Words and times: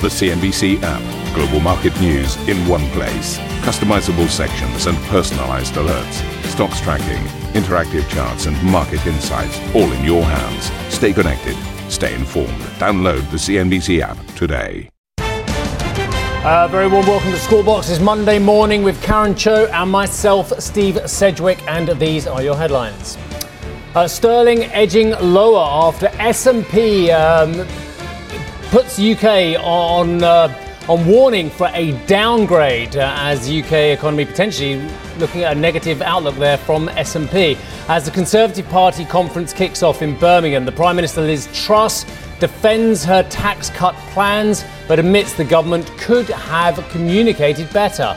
The 0.00 0.06
CNBC 0.06 0.80
app. 0.84 1.34
Global 1.34 1.58
market 1.58 2.00
news 2.00 2.36
in 2.48 2.56
one 2.68 2.86
place. 2.90 3.36
Customizable 3.66 4.28
sections 4.28 4.86
and 4.86 4.96
personalized 5.08 5.74
alerts. 5.74 6.22
Stocks 6.44 6.80
tracking, 6.80 7.20
interactive 7.60 8.08
charts, 8.08 8.46
and 8.46 8.56
market 8.62 9.04
insights 9.08 9.58
all 9.74 9.90
in 9.90 10.04
your 10.04 10.22
hands. 10.22 10.70
Stay 10.94 11.12
connected. 11.12 11.56
Stay 11.90 12.14
informed. 12.14 12.60
Download 12.78 13.28
the 13.32 13.38
CNBC 13.38 13.98
app 14.00 14.16
today. 14.36 14.88
Uh, 15.18 16.68
very 16.70 16.86
warm 16.86 17.04
welcome 17.04 17.32
to 17.32 17.38
Squawk 17.40 17.66
Box. 17.66 17.90
It's 17.90 17.98
Monday 17.98 18.38
morning 18.38 18.84
with 18.84 19.02
Karen 19.02 19.34
Tso 19.34 19.66
and 19.66 19.90
myself, 19.90 20.52
Steve 20.60 21.00
Sedgwick, 21.10 21.60
and 21.66 21.88
these 21.98 22.28
are 22.28 22.40
your 22.40 22.54
headlines. 22.54 23.18
Uh, 23.96 24.06
sterling 24.06 24.62
edging 24.66 25.10
lower 25.20 25.88
after 25.88 26.06
S&P 26.20 27.10
um, 27.10 27.66
puts 28.70 28.98
UK 28.98 29.58
on 29.64 30.22
uh, 30.22 30.54
on 30.90 31.06
warning 31.06 31.48
for 31.48 31.70
a 31.72 31.92
downgrade 32.06 32.96
uh, 32.96 33.14
as 33.16 33.48
UK 33.48 33.72
economy 33.72 34.26
potentially 34.26 34.76
looking 35.16 35.42
at 35.42 35.56
a 35.56 35.58
negative 35.58 36.02
outlook 36.02 36.34
there 36.34 36.58
from 36.58 36.88
S&P 36.90 37.56
as 37.88 38.04
the 38.04 38.10
Conservative 38.10 38.68
Party 38.68 39.06
conference 39.06 39.54
kicks 39.54 39.82
off 39.82 40.02
in 40.02 40.18
Birmingham. 40.18 40.66
The 40.66 40.72
Prime 40.72 40.96
Minister 40.96 41.22
Liz 41.22 41.48
Truss 41.54 42.04
defends 42.40 43.04
her 43.04 43.22
tax 43.30 43.70
cut 43.70 43.94
plans 44.12 44.66
but 44.86 44.98
admits 44.98 45.32
the 45.32 45.44
government 45.44 45.86
could 45.96 46.28
have 46.28 46.76
communicated 46.90 47.72
better. 47.72 48.14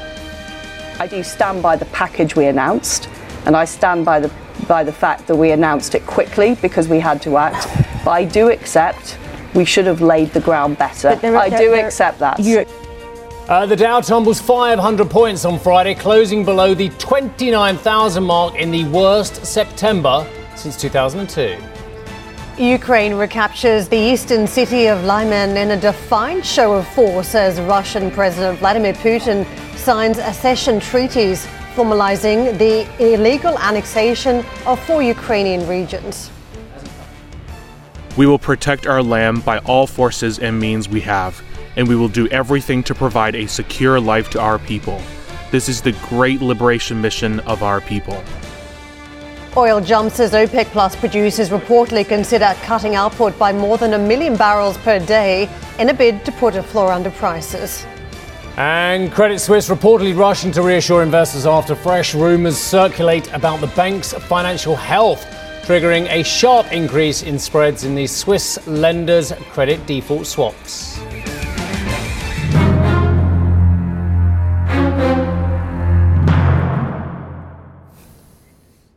I 1.00 1.08
do 1.08 1.24
stand 1.24 1.64
by 1.64 1.78
the 1.78 1.86
package 1.86 2.36
we 2.36 2.48
announced 2.48 3.08
and 3.46 3.56
I 3.56 3.64
stand 3.64 4.04
by 4.04 4.20
the 4.20 4.30
by 4.68 4.84
the 4.84 4.94
fact 4.94 5.28
that 5.28 5.36
we 5.36 5.52
announced 5.52 5.96
it 5.96 6.06
quickly 6.06 6.56
because 6.56 6.90
we 6.90 7.00
had 7.00 7.22
to 7.22 7.38
act. 7.38 7.68
But 8.04 8.12
I 8.12 8.26
do 8.26 8.50
accept 8.50 9.18
we 9.54 9.66
should 9.66 9.86
have 9.86 10.02
laid 10.02 10.32
the 10.32 10.42
ground 10.42 10.78
better. 10.78 11.16
There, 11.16 11.38
I 11.38 11.50
do 11.50 11.72
there, 11.72 11.86
accept 11.86 12.20
that. 12.20 12.40
Uh, 13.50 13.66
the 13.66 13.76
Dow 13.76 14.00
tumbles 14.00 14.40
500 14.40 15.10
points 15.10 15.44
on 15.44 15.60
Friday, 15.60 15.94
closing 15.94 16.46
below 16.46 16.74
the 16.74 16.90
29,000 16.90 18.24
mark 18.24 18.56
in 18.56 18.72
the 18.72 18.86
worst 18.86 19.46
September 19.46 20.26
since 20.56 20.78
2002. 20.78 21.58
Ukraine 22.58 23.16
recaptures 23.16 23.88
the 23.88 23.98
eastern 23.98 24.46
city 24.46 24.88
of 24.88 25.04
Lyman 25.04 25.58
in 25.58 25.72
a 25.72 25.80
defiant 25.80 26.46
show 26.46 26.74
of 26.74 26.88
force 26.90 27.34
as 27.34 27.60
Russian 27.62 28.12
President 28.12 28.60
Vladimir 28.60 28.94
Putin 28.94 29.46
signs 29.76 30.18
accession 30.20 30.80
treaties 30.80 31.48
formalizing 31.76 32.58
the 32.58 32.88
illegal 33.04 33.58
annexation 33.58 34.46
of 34.66 34.80
four 34.86 35.02
Ukrainian 35.02 35.68
regions. 35.68 36.30
We 38.18 38.26
will 38.26 38.40
protect 38.40 38.88
our 38.88 39.02
land 39.02 39.46
by 39.46 39.60
all 39.60 39.88
forces 39.88 40.38
and 40.40 40.60
means 40.60 40.90
we 40.90 41.00
have, 41.02 41.42
and 41.78 41.88
we 41.88 41.96
will 41.96 42.10
do 42.10 42.28
everything 42.28 42.84
to 42.84 42.94
provide 42.94 43.36
a 43.36 43.48
secure 43.48 44.02
life 44.02 44.30
to 44.32 44.42
our 44.42 44.60
people. 44.60 45.02
This 45.50 45.70
is 45.70 45.82
the 45.82 45.94
great 46.10 46.42
liberation 46.42 47.00
mission 47.00 47.40
of 47.42 47.64
our 47.64 47.80
people. 47.80 48.22
Oil 49.56 49.80
jumps 49.80 50.20
as 50.20 50.32
OPEC 50.32 50.66
Plus 50.68 50.96
producers 50.96 51.50
reportedly 51.50 52.06
consider 52.06 52.54
cutting 52.64 52.96
output 52.96 53.38
by 53.40 53.54
more 53.54 53.78
than 53.78 53.94
a 53.94 54.00
million 54.00 54.36
barrels 54.36 54.78
per 54.78 55.00
day 55.00 55.50
in 55.80 55.90
a 55.90 55.94
bid 55.94 56.24
to 56.26 56.32
put 56.34 56.56
a 56.56 56.64
floor 56.64 56.92
under 56.92 57.12
prices. 57.12 57.86
And 58.58 59.12
Credit 59.12 59.40
Suisse 59.40 59.70
reportedly 59.70 60.18
rushing 60.18 60.52
to 60.52 60.62
reassure 60.62 61.02
investors 61.02 61.46
after 61.46 61.76
fresh 61.76 62.14
rumours 62.14 62.58
circulate 62.58 63.32
about 63.34 63.62
the 63.62 63.68
bank's 63.68 64.12
financial 64.14 64.76
health 64.76 65.26
triggering 65.72 66.06
a 66.10 66.22
sharp 66.22 66.70
increase 66.74 67.24
in 67.24 67.40
spreads 67.40 67.86
in 67.86 67.96
the 67.96 68.06
Swiss 68.06 68.60
lenders' 68.68 69.32
credit 69.52 69.86
default 69.86 70.28
swaps. 70.28 71.00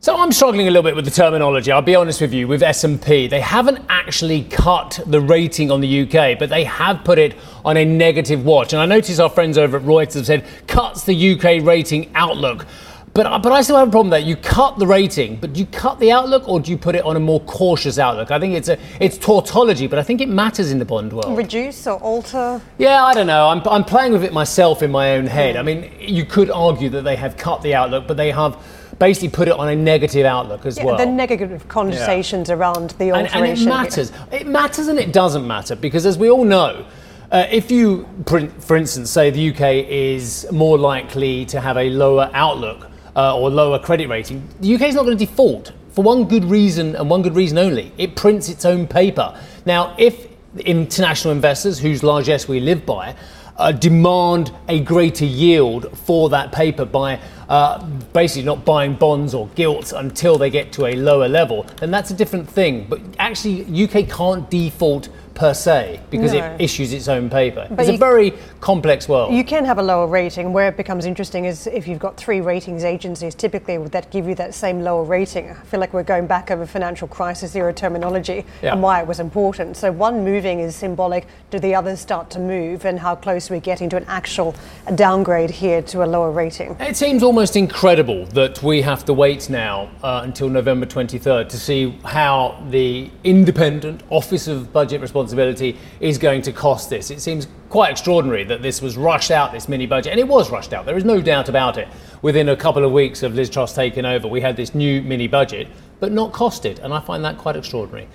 So 0.01 0.17
I'm 0.17 0.33
struggling 0.33 0.67
a 0.67 0.69
little 0.69 0.83
bit 0.83 0.97
with 0.97 1.05
the 1.05 1.11
terminology. 1.11 1.71
I'll 1.71 1.81
be 1.81 1.95
honest 1.95 2.19
with 2.19 2.33
you. 2.33 2.45
With 2.45 2.61
S&P, 2.61 3.27
they 3.27 3.39
haven't 3.39 3.79
actually 3.87 4.43
cut 4.43 4.99
the 5.05 5.21
rating 5.21 5.71
on 5.71 5.79
the 5.79 6.01
UK, 6.01 6.37
but 6.37 6.49
they 6.49 6.65
have 6.65 7.05
put 7.05 7.17
it 7.17 7.35
on 7.63 7.77
a 7.77 7.85
negative 7.85 8.43
watch. 8.43 8.73
And 8.73 8.81
I 8.81 8.85
notice 8.85 9.17
our 9.19 9.29
friends 9.29 9.57
over 9.57 9.77
at 9.77 9.83
Reuters 9.83 10.15
have 10.15 10.25
said 10.25 10.45
cuts 10.67 11.05
the 11.05 11.31
UK 11.31 11.65
rating 11.65 12.11
outlook. 12.15 12.67
But, 13.15 13.41
but 13.41 13.53
I 13.53 13.61
still 13.61 13.77
have 13.77 13.87
a 13.87 13.91
problem 13.91 14.09
that 14.09 14.25
you 14.25 14.35
cut 14.35 14.77
the 14.77 14.85
rating, 14.85 15.37
but 15.37 15.53
do 15.53 15.61
you 15.61 15.65
cut 15.67 15.99
the 15.99 16.11
outlook 16.11 16.49
or 16.49 16.59
do 16.59 16.69
you 16.69 16.77
put 16.77 16.95
it 16.95 17.05
on 17.05 17.15
a 17.15 17.19
more 17.21 17.39
cautious 17.39 17.97
outlook? 17.97 18.29
I 18.29 18.41
think 18.41 18.55
it's 18.55 18.67
a 18.67 18.77
it's 18.99 19.17
tautology, 19.17 19.87
but 19.87 19.97
I 19.97 20.03
think 20.03 20.19
it 20.19 20.27
matters 20.27 20.69
in 20.69 20.79
the 20.79 20.85
bond 20.85 21.13
world. 21.13 21.37
Reduce 21.37 21.87
or 21.87 21.97
alter? 21.99 22.61
Yeah, 22.77 23.05
I 23.05 23.13
don't 23.13 23.25
know. 23.25 23.47
I'm, 23.47 23.65
I'm 23.69 23.85
playing 23.85 24.11
with 24.11 24.25
it 24.25 24.33
myself 24.33 24.83
in 24.83 24.91
my 24.91 25.15
own 25.15 25.27
head. 25.27 25.55
I 25.55 25.61
mean, 25.61 25.89
you 25.97 26.25
could 26.25 26.51
argue 26.51 26.89
that 26.89 27.03
they 27.03 27.15
have 27.15 27.37
cut 27.37 27.61
the 27.61 27.73
outlook, 27.73 28.05
but 28.05 28.17
they 28.17 28.31
have 28.31 28.61
basically 28.99 29.29
put 29.29 29.47
it 29.47 29.53
on 29.53 29.69
a 29.69 29.75
negative 29.77 30.25
outlook 30.25 30.65
as 30.65 30.77
yeah, 30.77 30.83
well. 30.83 30.97
The 30.97 31.05
negative 31.05 31.65
connotations 31.69 32.49
yeah. 32.49 32.55
around 32.55 32.89
the 32.91 33.11
alteration. 33.11 33.43
And, 33.43 33.49
and 33.49 33.61
it 33.61 33.65
matters. 33.65 34.11
It 34.33 34.45
matters 34.45 34.89
and 34.89 34.99
it 34.99 35.13
doesn't 35.13 35.47
matter 35.47 35.77
because, 35.77 36.05
as 36.05 36.17
we 36.17 36.29
all 36.29 36.43
know, 36.43 36.85
uh, 37.31 37.47
if 37.49 37.71
you, 37.71 38.09
print 38.25 38.61
for 38.61 38.75
instance, 38.75 39.09
say 39.09 39.29
the 39.29 39.51
UK 39.51 39.87
is 39.87 40.45
more 40.51 40.77
likely 40.77 41.45
to 41.45 41.61
have 41.61 41.77
a 41.77 41.89
lower 41.91 42.29
outlook 42.33 42.89
uh, 43.15 43.37
or 43.37 43.49
lower 43.49 43.79
credit 43.79 44.07
rating, 44.07 44.47
the 44.59 44.75
UK 44.75 44.81
is 44.83 44.95
not 44.95 45.05
going 45.05 45.17
to 45.17 45.25
default 45.25 45.71
for 45.91 46.03
one 46.03 46.27
good 46.27 46.43
reason 46.43 46.95
and 46.95 47.09
one 47.09 47.21
good 47.21 47.35
reason 47.35 47.57
only. 47.57 47.91
It 47.97 48.15
prints 48.15 48.49
its 48.49 48.65
own 48.65 48.87
paper. 48.87 49.39
Now, 49.65 49.95
if 49.97 50.27
international 50.57 51.33
investors, 51.33 51.79
whose 51.79 52.03
largesse 52.03 52.47
we 52.47 52.59
live 52.59 52.85
by, 52.85 53.15
uh, 53.57 53.71
demand 53.71 54.51
a 54.67 54.81
greater 54.81 55.25
yield 55.25 55.97
for 55.97 56.29
that 56.29 56.51
paper 56.51 56.83
by 56.83 57.19
uh, 57.47 57.83
basically 58.11 58.43
not 58.43 58.65
buying 58.65 58.95
bonds 58.95 59.33
or 59.33 59.47
gilts 59.55 59.93
until 59.93 60.37
they 60.37 60.49
get 60.49 60.71
to 60.73 60.87
a 60.87 60.95
lower 60.95 61.29
level, 61.29 61.63
then 61.77 61.91
that's 61.91 62.11
a 62.11 62.13
different 62.13 62.49
thing. 62.49 62.85
But 62.89 63.01
actually, 63.19 63.63
UK 63.85 64.09
can't 64.09 64.49
default 64.49 65.09
per 65.35 65.53
se 65.53 65.99
because 66.09 66.31
no. 66.31 66.39
it 66.39 66.61
issues 66.61 66.93
its 66.93 67.07
own 67.07 67.29
paper. 67.29 67.67
But 67.69 67.81
it's 67.81 67.95
a 67.95 67.97
very 67.97 68.33
complex 68.61 69.07
world. 69.07 69.33
You 69.33 69.43
can 69.43 69.65
have 69.65 69.77
a 69.77 69.83
lower 69.83 70.07
rating. 70.07 70.53
Where 70.53 70.69
it 70.69 70.77
becomes 70.77 71.05
interesting 71.05 71.45
is 71.45 71.67
if 71.67 71.87
you've 71.87 71.99
got 71.99 72.15
three 72.15 72.39
ratings 72.41 72.83
agencies, 72.85 73.35
typically 73.35 73.77
would 73.77 73.91
that 73.91 74.09
give 74.11 74.27
you 74.27 74.35
that 74.35 74.53
same 74.53 74.81
lower 74.81 75.03
rating? 75.03 75.51
I 75.51 75.53
feel 75.53 75.81
like 75.81 75.93
we're 75.93 76.03
going 76.03 76.25
back 76.25 76.51
over 76.51 76.65
financial 76.65 77.07
crisis 77.07 77.55
era 77.55 77.73
terminology 77.73 78.45
yeah. 78.63 78.71
and 78.71 78.81
why 78.81 79.01
it 79.01 79.07
was 79.07 79.19
important. 79.19 79.75
So 79.75 79.91
one 79.91 80.23
moving 80.23 80.61
is 80.61 80.75
symbolic. 80.75 81.27
Do 81.51 81.59
the 81.59 81.75
others 81.75 81.99
start 81.99 82.29
to 82.31 82.39
move 82.39 82.85
and 82.85 82.97
how 82.97 83.15
close 83.15 83.51
are 83.51 83.53
we 83.53 83.59
getting 83.59 83.89
to 83.89 83.97
an 83.97 84.05
actual 84.07 84.55
downgrade 84.95 85.49
here 85.49 85.81
to 85.81 86.03
a 86.03 86.07
lower 86.07 86.31
rating? 86.31 86.77
It 86.79 86.95
seems 86.95 87.23
almost 87.23 87.57
incredible 87.57 88.25
that 88.27 88.63
we 88.63 88.81
have 88.81 89.03
to 89.05 89.13
wait 89.13 89.49
now 89.49 89.89
uh, 90.01 90.21
until 90.23 90.47
November 90.47 90.85
23rd 90.85 91.49
to 91.49 91.59
see 91.59 91.91
how 92.05 92.63
the 92.69 93.11
independent 93.25 94.01
Office 94.09 94.47
of 94.47 94.71
Budget 94.71 95.01
Responsibility 95.01 95.24
responsibility 95.25 95.77
is 95.99 96.17
going 96.17 96.41
to 96.43 96.51
cost 96.51 96.89
this. 96.89 97.09
It 97.09 97.19
seems 97.19 97.47
quite 97.69 97.91
extraordinary 97.91 98.43
that 98.45 98.61
this 98.61 98.81
was 98.81 98.95
rushed 98.95 99.31
out, 99.31 99.51
this 99.51 99.67
mini 99.67 99.87
budget, 99.87 100.11
and 100.11 100.19
it 100.19 100.27
was 100.27 100.51
rushed 100.51 100.71
out. 100.71 100.85
There 100.85 100.97
is 100.97 101.03
no 101.03 101.19
doubt 101.19 101.49
about 101.49 101.77
it. 101.77 101.87
Within 102.21 102.49
a 102.49 102.55
couple 102.55 102.85
of 102.85 102.91
weeks 102.91 103.23
of 103.23 103.33
Liz 103.33 103.49
Truss 103.49 103.73
taking 103.73 104.05
over, 104.05 104.27
we 104.27 104.41
had 104.41 104.55
this 104.55 104.75
new 104.75 105.01
mini 105.01 105.27
budget, 105.27 105.67
but 105.99 106.11
not 106.11 106.31
costed, 106.31 106.79
and 106.83 106.93
I 106.93 106.99
find 106.99 107.25
that 107.25 107.37
quite 107.39 107.55
extraordinary. 107.55 108.07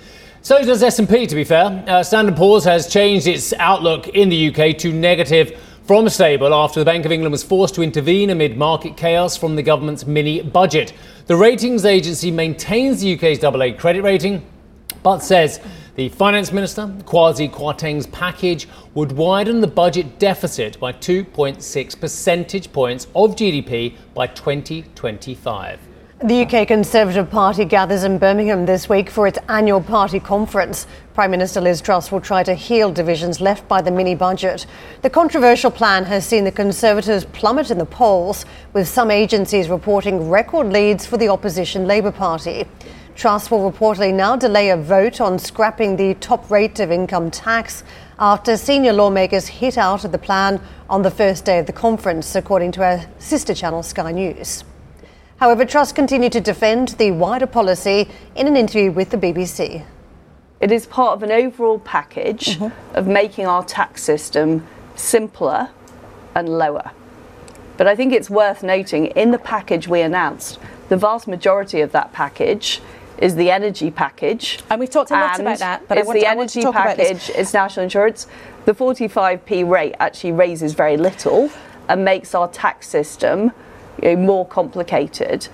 So 0.43 0.65
does 0.65 0.83
S&P, 0.83 1.27
to 1.27 1.35
be 1.35 1.45
fair. 1.45 1.85
Uh, 1.87 2.03
Standard 2.03 2.37
Poor's 2.37 2.65
has 2.65 2.87
changed 2.91 3.27
its 3.27 3.53
outlook 3.55 4.09
in 4.09 4.29
the 4.29 4.49
UK 4.49 4.79
to 4.79 4.93
negative 4.93 5.61
from 5.87 6.09
stable 6.09 6.55
after 6.55 6.79
the 6.79 6.85
Bank 6.85 7.05
of 7.05 7.11
England 7.11 7.33
was 7.33 7.43
forced 7.43 7.75
to 7.75 7.83
intervene 7.83 8.31
amid 8.31 8.57
market 8.57 8.97
chaos 8.97 9.37
from 9.37 9.57
the 9.57 9.63
government's 9.63 10.07
mini 10.07 10.41
budget. 10.41 10.93
The 11.27 11.35
ratings 11.35 11.85
agency 11.85 12.31
maintains 12.31 13.01
the 13.01 13.15
UK's 13.17 13.43
AA 13.43 13.77
credit 13.77 14.03
rating, 14.03 14.43
but 15.03 15.19
says 15.19 15.61
the 16.01 16.09
Finance 16.09 16.51
Minister, 16.51 16.87
Kwasi 17.05 17.51
Kwarteng's 17.51 18.07
package 18.07 18.67
would 18.95 19.13
widen 19.13 19.61
the 19.61 19.67
budget 19.67 20.19
deficit 20.19 20.81
by 20.81 20.95
2.6 20.95 22.01
percentage 22.01 22.73
points 22.73 23.07
of 23.15 23.37
GDP 23.37 23.95
by 24.15 24.27
2025. 24.29 25.79
The 26.25 26.43
UK 26.43 26.67
Conservative 26.69 27.31
Party 27.31 27.67
gathers 27.67 28.05
in 28.05 28.17
Birmingham 28.17 28.65
this 28.65 28.89
week 28.89 29.11
for 29.11 29.27
its 29.27 29.39
annual 29.51 29.83
party 29.83 30.21
conference. 30.21 30.87
Prime 31.13 31.33
Minister 31.33 31.61
Liz 31.61 31.83
Truss 31.83 32.11
will 32.11 32.23
try 32.23 32.43
to 32.45 32.55
heal 32.55 32.91
divisions 32.91 33.43
left 33.43 33.69
by 33.69 33.83
the 33.83 33.91
mini 33.91 34.15
budget. 34.15 34.65
The 35.03 35.11
controversial 35.11 35.71
plan 35.71 36.07
has 36.07 36.27
seen 36.27 36.45
the 36.45 36.53
Conservatives 36.53 37.27
plummet 37.27 37.71
in 37.71 37.77
the 37.77 37.85
polls, 37.85 38.47
with 38.73 38.89
some 38.89 39.11
agencies 39.11 39.69
reporting 39.69 40.31
record 40.31 40.73
leads 40.73 41.05
for 41.05 41.19
the 41.19 41.29
opposition 41.29 41.87
Labour 41.87 42.13
Party. 42.13 42.65
Truss 43.21 43.51
will 43.51 43.71
reportedly 43.71 44.15
now 44.15 44.35
delay 44.35 44.71
a 44.71 44.79
vote 44.79 45.21
on 45.21 45.39
scrapping 45.39 45.97
the 45.97 46.15
top 46.15 46.51
rate 46.51 46.81
of 46.81 46.91
income 46.91 47.31
tax 47.31 47.85
after 48.19 48.57
senior 48.57 48.95
lawmakers 48.95 49.47
hit 49.47 49.77
out 49.77 50.07
at 50.07 50.13
the 50.13 50.17
plan 50.17 50.59
on 50.89 51.03
the 51.03 51.11
first 51.11 51.45
day 51.45 51.59
of 51.59 51.67
the 51.67 51.73
conference, 51.75 52.35
according 52.35 52.73
to 52.73 52.83
our 52.83 53.05
sister 53.19 53.53
channel 53.53 53.83
Sky 53.83 54.11
News. 54.11 54.65
However, 55.37 55.67
Truss 55.67 55.93
continued 55.93 56.33
to 56.33 56.41
defend 56.41 56.97
the 56.97 57.11
wider 57.11 57.47
policy 57.47 58.09
in 58.37 58.47
an 58.47 58.57
interview 58.57 58.91
with 58.91 59.11
the 59.11 59.19
BBC. 59.19 59.85
It 60.59 60.73
is 60.73 60.87
part 60.87 61.13
of 61.13 61.23
an 61.23 61.31
overall 61.31 61.79
package 61.79 62.57
mm-hmm. 62.57 62.97
of 62.97 63.07
making 63.07 63.47
our 63.47 63.63
tax 63.63 64.03
system 64.03 64.67
simpler 64.97 65.69
and 66.35 66.49
lower. 66.49 66.93
But 67.77 67.87
I 67.87 67.95
think 67.95 68.15
it's 68.15 68.31
worth 68.31 68.63
noting 68.63 69.09
in 69.09 69.31
the 69.31 69.39
package 69.39 69.89
we 69.89 70.01
announced, 70.01 70.59
the 70.89 70.97
vast 70.97 71.29
majority 71.29 71.83
of 71.83 71.93
that 71.93 72.15
package 72.15 72.81
is 73.21 73.37
the 73.37 73.51
energy 73.51 73.91
package. 73.91 74.61
And 74.71 74.81
we've 74.81 74.91
talked 74.91 75.11
a 75.11 75.15
lot 75.15 75.39
about 75.39 75.59
that, 75.59 75.87
but 75.87 75.99
it's 75.99 76.13
the 76.13 76.27
energy 76.27 76.63
package, 76.63 77.31
it's 77.35 77.53
national 77.53 77.85
insurance. 77.85 78.27
The 78.65 78.73
45p 78.73 79.69
rate 79.69 79.95
actually 80.01 80.33
raises 80.33 80.73
very 80.73 80.97
little 80.97 81.51
and 81.89 82.05
makes 82.05 82.35
our 82.35 82.49
tax 82.49 82.89
system 82.89 83.53
you 84.03 84.17
know, 84.17 84.17
more 84.17 84.47
complicated. 84.47 85.49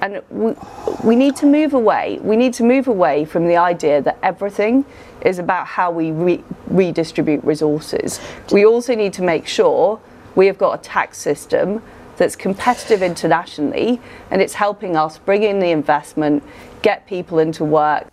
And 0.00 0.22
we, 0.30 0.54
we 1.02 1.16
need 1.16 1.36
to 1.36 1.46
move 1.46 1.74
away. 1.74 2.18
We 2.22 2.36
need 2.36 2.54
to 2.54 2.64
move 2.64 2.88
away 2.88 3.24
from 3.24 3.46
the 3.46 3.56
idea 3.56 4.02
that 4.02 4.18
everything 4.22 4.84
is 5.22 5.38
about 5.38 5.66
how 5.66 5.90
we 5.90 6.10
re- 6.10 6.44
redistribute 6.66 7.42
resources. 7.44 8.20
We 8.52 8.66
also 8.66 8.94
need 8.94 9.12
to 9.14 9.22
make 9.22 9.46
sure 9.46 10.00
we 10.34 10.46
have 10.46 10.58
got 10.58 10.78
a 10.78 10.82
tax 10.82 11.18
system 11.18 11.82
that's 12.16 12.36
competitive 12.36 13.02
internationally 13.02 14.00
and 14.30 14.40
it's 14.40 14.54
helping 14.54 14.96
us 14.96 15.18
bring 15.18 15.42
in 15.42 15.58
the 15.58 15.70
investment, 15.70 16.42
get 16.84 17.06
people 17.06 17.40
into 17.40 17.64
work. 17.64 18.06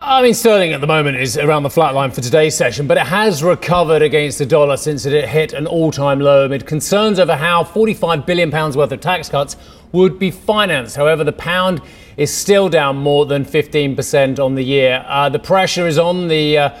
I 0.00 0.22
mean, 0.22 0.34
sterling 0.34 0.72
at 0.72 0.80
the 0.80 0.86
moment 0.86 1.16
is 1.16 1.36
around 1.36 1.62
the 1.62 1.70
flat 1.70 1.94
line 1.94 2.10
for 2.10 2.20
today's 2.20 2.54
session, 2.56 2.86
but 2.86 2.96
it 2.96 3.06
has 3.06 3.42
recovered 3.42 4.02
against 4.02 4.38
the 4.38 4.46
dollar 4.46 4.76
since 4.76 5.06
it 5.06 5.28
hit 5.28 5.52
an 5.52 5.66
all 5.66 5.90
time 5.90 6.20
low 6.20 6.44
amid 6.44 6.66
concerns 6.66 7.18
over 7.18 7.34
how 7.34 7.64
£45 7.64 8.26
billion 8.26 8.50
worth 8.50 8.92
of 8.92 9.00
tax 9.00 9.28
cuts 9.28 9.56
would 9.92 10.18
be 10.18 10.30
financed. 10.30 10.96
However, 10.96 11.24
the 11.24 11.32
pound 11.32 11.80
is 12.16 12.32
still 12.32 12.68
down 12.68 12.96
more 12.96 13.26
than 13.26 13.44
15% 13.44 14.38
on 14.38 14.54
the 14.54 14.62
year. 14.62 15.04
Uh, 15.08 15.28
the 15.28 15.38
pressure 15.38 15.86
is 15.86 15.98
on 15.98 16.28
the. 16.28 16.58
Uh, 16.58 16.78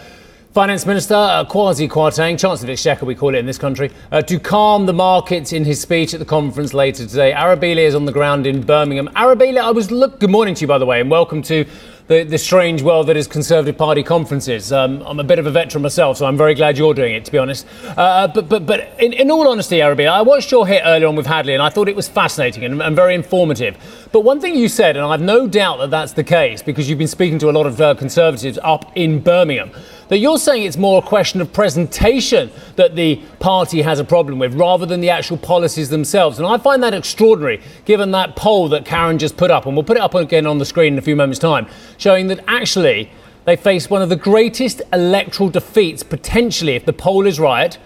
Finance 0.58 0.86
Minister 0.86 1.14
uh, 1.14 1.44
Kwasi 1.44 1.88
Kwarteng, 1.88 2.36
Chancellor 2.36 2.72
Exchequer, 2.72 3.06
we 3.06 3.14
call 3.14 3.32
it 3.32 3.38
in 3.38 3.46
this 3.46 3.58
country, 3.58 3.92
uh, 4.10 4.20
to 4.22 4.40
calm 4.40 4.86
the 4.86 4.92
markets 4.92 5.52
in 5.52 5.64
his 5.64 5.80
speech 5.80 6.14
at 6.14 6.18
the 6.18 6.26
conference 6.26 6.74
later 6.74 7.06
today. 7.06 7.32
Arabile 7.32 7.76
is 7.76 7.94
on 7.94 8.06
the 8.06 8.10
ground 8.10 8.44
in 8.44 8.62
Birmingham. 8.62 9.06
Arabile, 9.14 9.58
I 9.58 9.70
was 9.70 9.92
look. 9.92 10.18
Good 10.18 10.30
morning 10.30 10.56
to 10.56 10.62
you, 10.62 10.66
by 10.66 10.78
the 10.78 10.84
way, 10.84 11.00
and 11.00 11.08
welcome 11.08 11.42
to 11.42 11.64
the, 12.08 12.24
the 12.24 12.38
strange 12.38 12.82
world 12.82 13.06
that 13.06 13.16
is 13.16 13.28
Conservative 13.28 13.78
Party 13.78 14.02
conferences. 14.02 14.72
Um, 14.72 15.00
I'm 15.06 15.20
a 15.20 15.24
bit 15.24 15.38
of 15.38 15.46
a 15.46 15.50
veteran 15.52 15.82
myself, 15.82 16.16
so 16.16 16.26
I'm 16.26 16.36
very 16.36 16.54
glad 16.54 16.76
you're 16.76 16.92
doing 16.92 17.14
it, 17.14 17.24
to 17.26 17.30
be 17.30 17.38
honest. 17.38 17.64
Uh, 17.96 18.26
but 18.26 18.48
but, 18.48 18.66
but 18.66 18.98
in, 18.98 19.12
in, 19.12 19.30
all 19.30 19.46
honesty, 19.46 19.76
Arabile, 19.76 20.10
I 20.10 20.22
watched 20.22 20.50
your 20.50 20.66
hit 20.66 20.82
earlier 20.84 21.06
on 21.06 21.14
with 21.14 21.26
Hadley, 21.26 21.54
and 21.54 21.62
I 21.62 21.68
thought 21.68 21.88
it 21.88 21.94
was 21.94 22.08
fascinating 22.08 22.64
and, 22.64 22.82
and, 22.82 22.96
very 22.96 23.14
informative. 23.14 23.76
But 24.10 24.22
one 24.22 24.40
thing 24.40 24.56
you 24.56 24.68
said, 24.68 24.96
and 24.96 25.06
I've 25.06 25.20
no 25.20 25.46
doubt 25.46 25.76
that 25.78 25.90
that's 25.90 26.14
the 26.14 26.24
case, 26.24 26.62
because 26.62 26.88
you've 26.88 26.98
been 26.98 27.06
speaking 27.06 27.38
to 27.38 27.50
a 27.50 27.52
lot 27.52 27.66
of 27.66 27.80
uh, 27.80 27.94
Conservatives 27.94 28.58
up 28.64 28.90
in 28.96 29.20
Birmingham 29.20 29.70
that 30.08 30.18
you're 30.18 30.38
saying 30.38 30.64
it's 30.64 30.76
more 30.76 31.02
a 31.02 31.06
question 31.06 31.40
of 31.40 31.52
presentation 31.52 32.50
that 32.76 32.96
the 32.96 33.16
party 33.38 33.82
has 33.82 33.98
a 33.98 34.04
problem 34.04 34.38
with 34.38 34.54
rather 34.54 34.86
than 34.86 35.00
the 35.00 35.10
actual 35.10 35.36
policies 35.36 35.90
themselves. 35.90 36.38
And 36.38 36.46
I 36.46 36.58
find 36.58 36.82
that 36.82 36.94
extraordinary 36.94 37.60
given 37.84 38.10
that 38.12 38.36
poll 38.36 38.68
that 38.70 38.84
Karen 38.84 39.18
just 39.18 39.36
put 39.36 39.50
up, 39.50 39.66
and 39.66 39.76
we'll 39.76 39.84
put 39.84 39.96
it 39.96 40.02
up 40.02 40.14
again 40.14 40.46
on 40.46 40.58
the 40.58 40.64
screen 40.64 40.94
in 40.94 40.98
a 40.98 41.02
few 41.02 41.16
moments' 41.16 41.38
time, 41.38 41.66
showing 41.96 42.28
that 42.28 42.40
actually 42.48 43.10
they 43.44 43.56
face 43.56 43.88
one 43.88 44.02
of 44.02 44.08
the 44.08 44.16
greatest 44.16 44.82
electoral 44.92 45.48
defeats 45.48 46.02
potentially, 46.02 46.74
if 46.74 46.84
the 46.84 46.92
poll 46.92 47.26
is 47.26 47.40
right, 47.40 47.78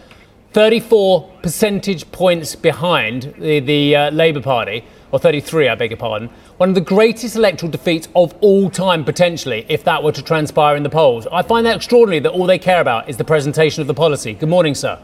34 0.52 1.30
percentage 1.42 2.10
points 2.12 2.54
behind 2.54 3.34
the, 3.38 3.60
the 3.60 3.96
uh, 3.96 4.10
Labour 4.10 4.42
Party, 4.42 4.84
or 5.12 5.19
33, 5.19 5.69
I 5.69 5.75
beg 5.75 5.91
your 5.91 5.99
pardon, 5.99 6.29
one 6.56 6.70
of 6.70 6.75
the 6.75 6.81
greatest 6.81 7.37
electoral 7.37 7.70
defeats 7.70 8.09
of 8.17 8.35
all 8.41 8.70
time, 8.70 9.05
potentially, 9.05 9.67
if 9.69 9.85
that 9.85 10.03
were 10.03 10.12
to 10.12 10.23
transpire 10.23 10.75
in 10.75 10.82
the 10.82 10.91
polls. 10.91 11.26
I 11.31 11.43
find 11.43 11.67
that 11.67 11.76
extraordinary 11.76 12.20
that 12.20 12.32
all 12.32 12.47
they 12.47 12.59
care 12.59 12.81
about 12.81 13.09
is 13.09 13.19
the 13.19 13.25
presentation 13.25 13.82
of 13.82 13.87
the 13.87 13.94
policy. 13.94 14.32
Good 14.32 14.49
morning, 14.49 14.75
sir. 14.75 14.99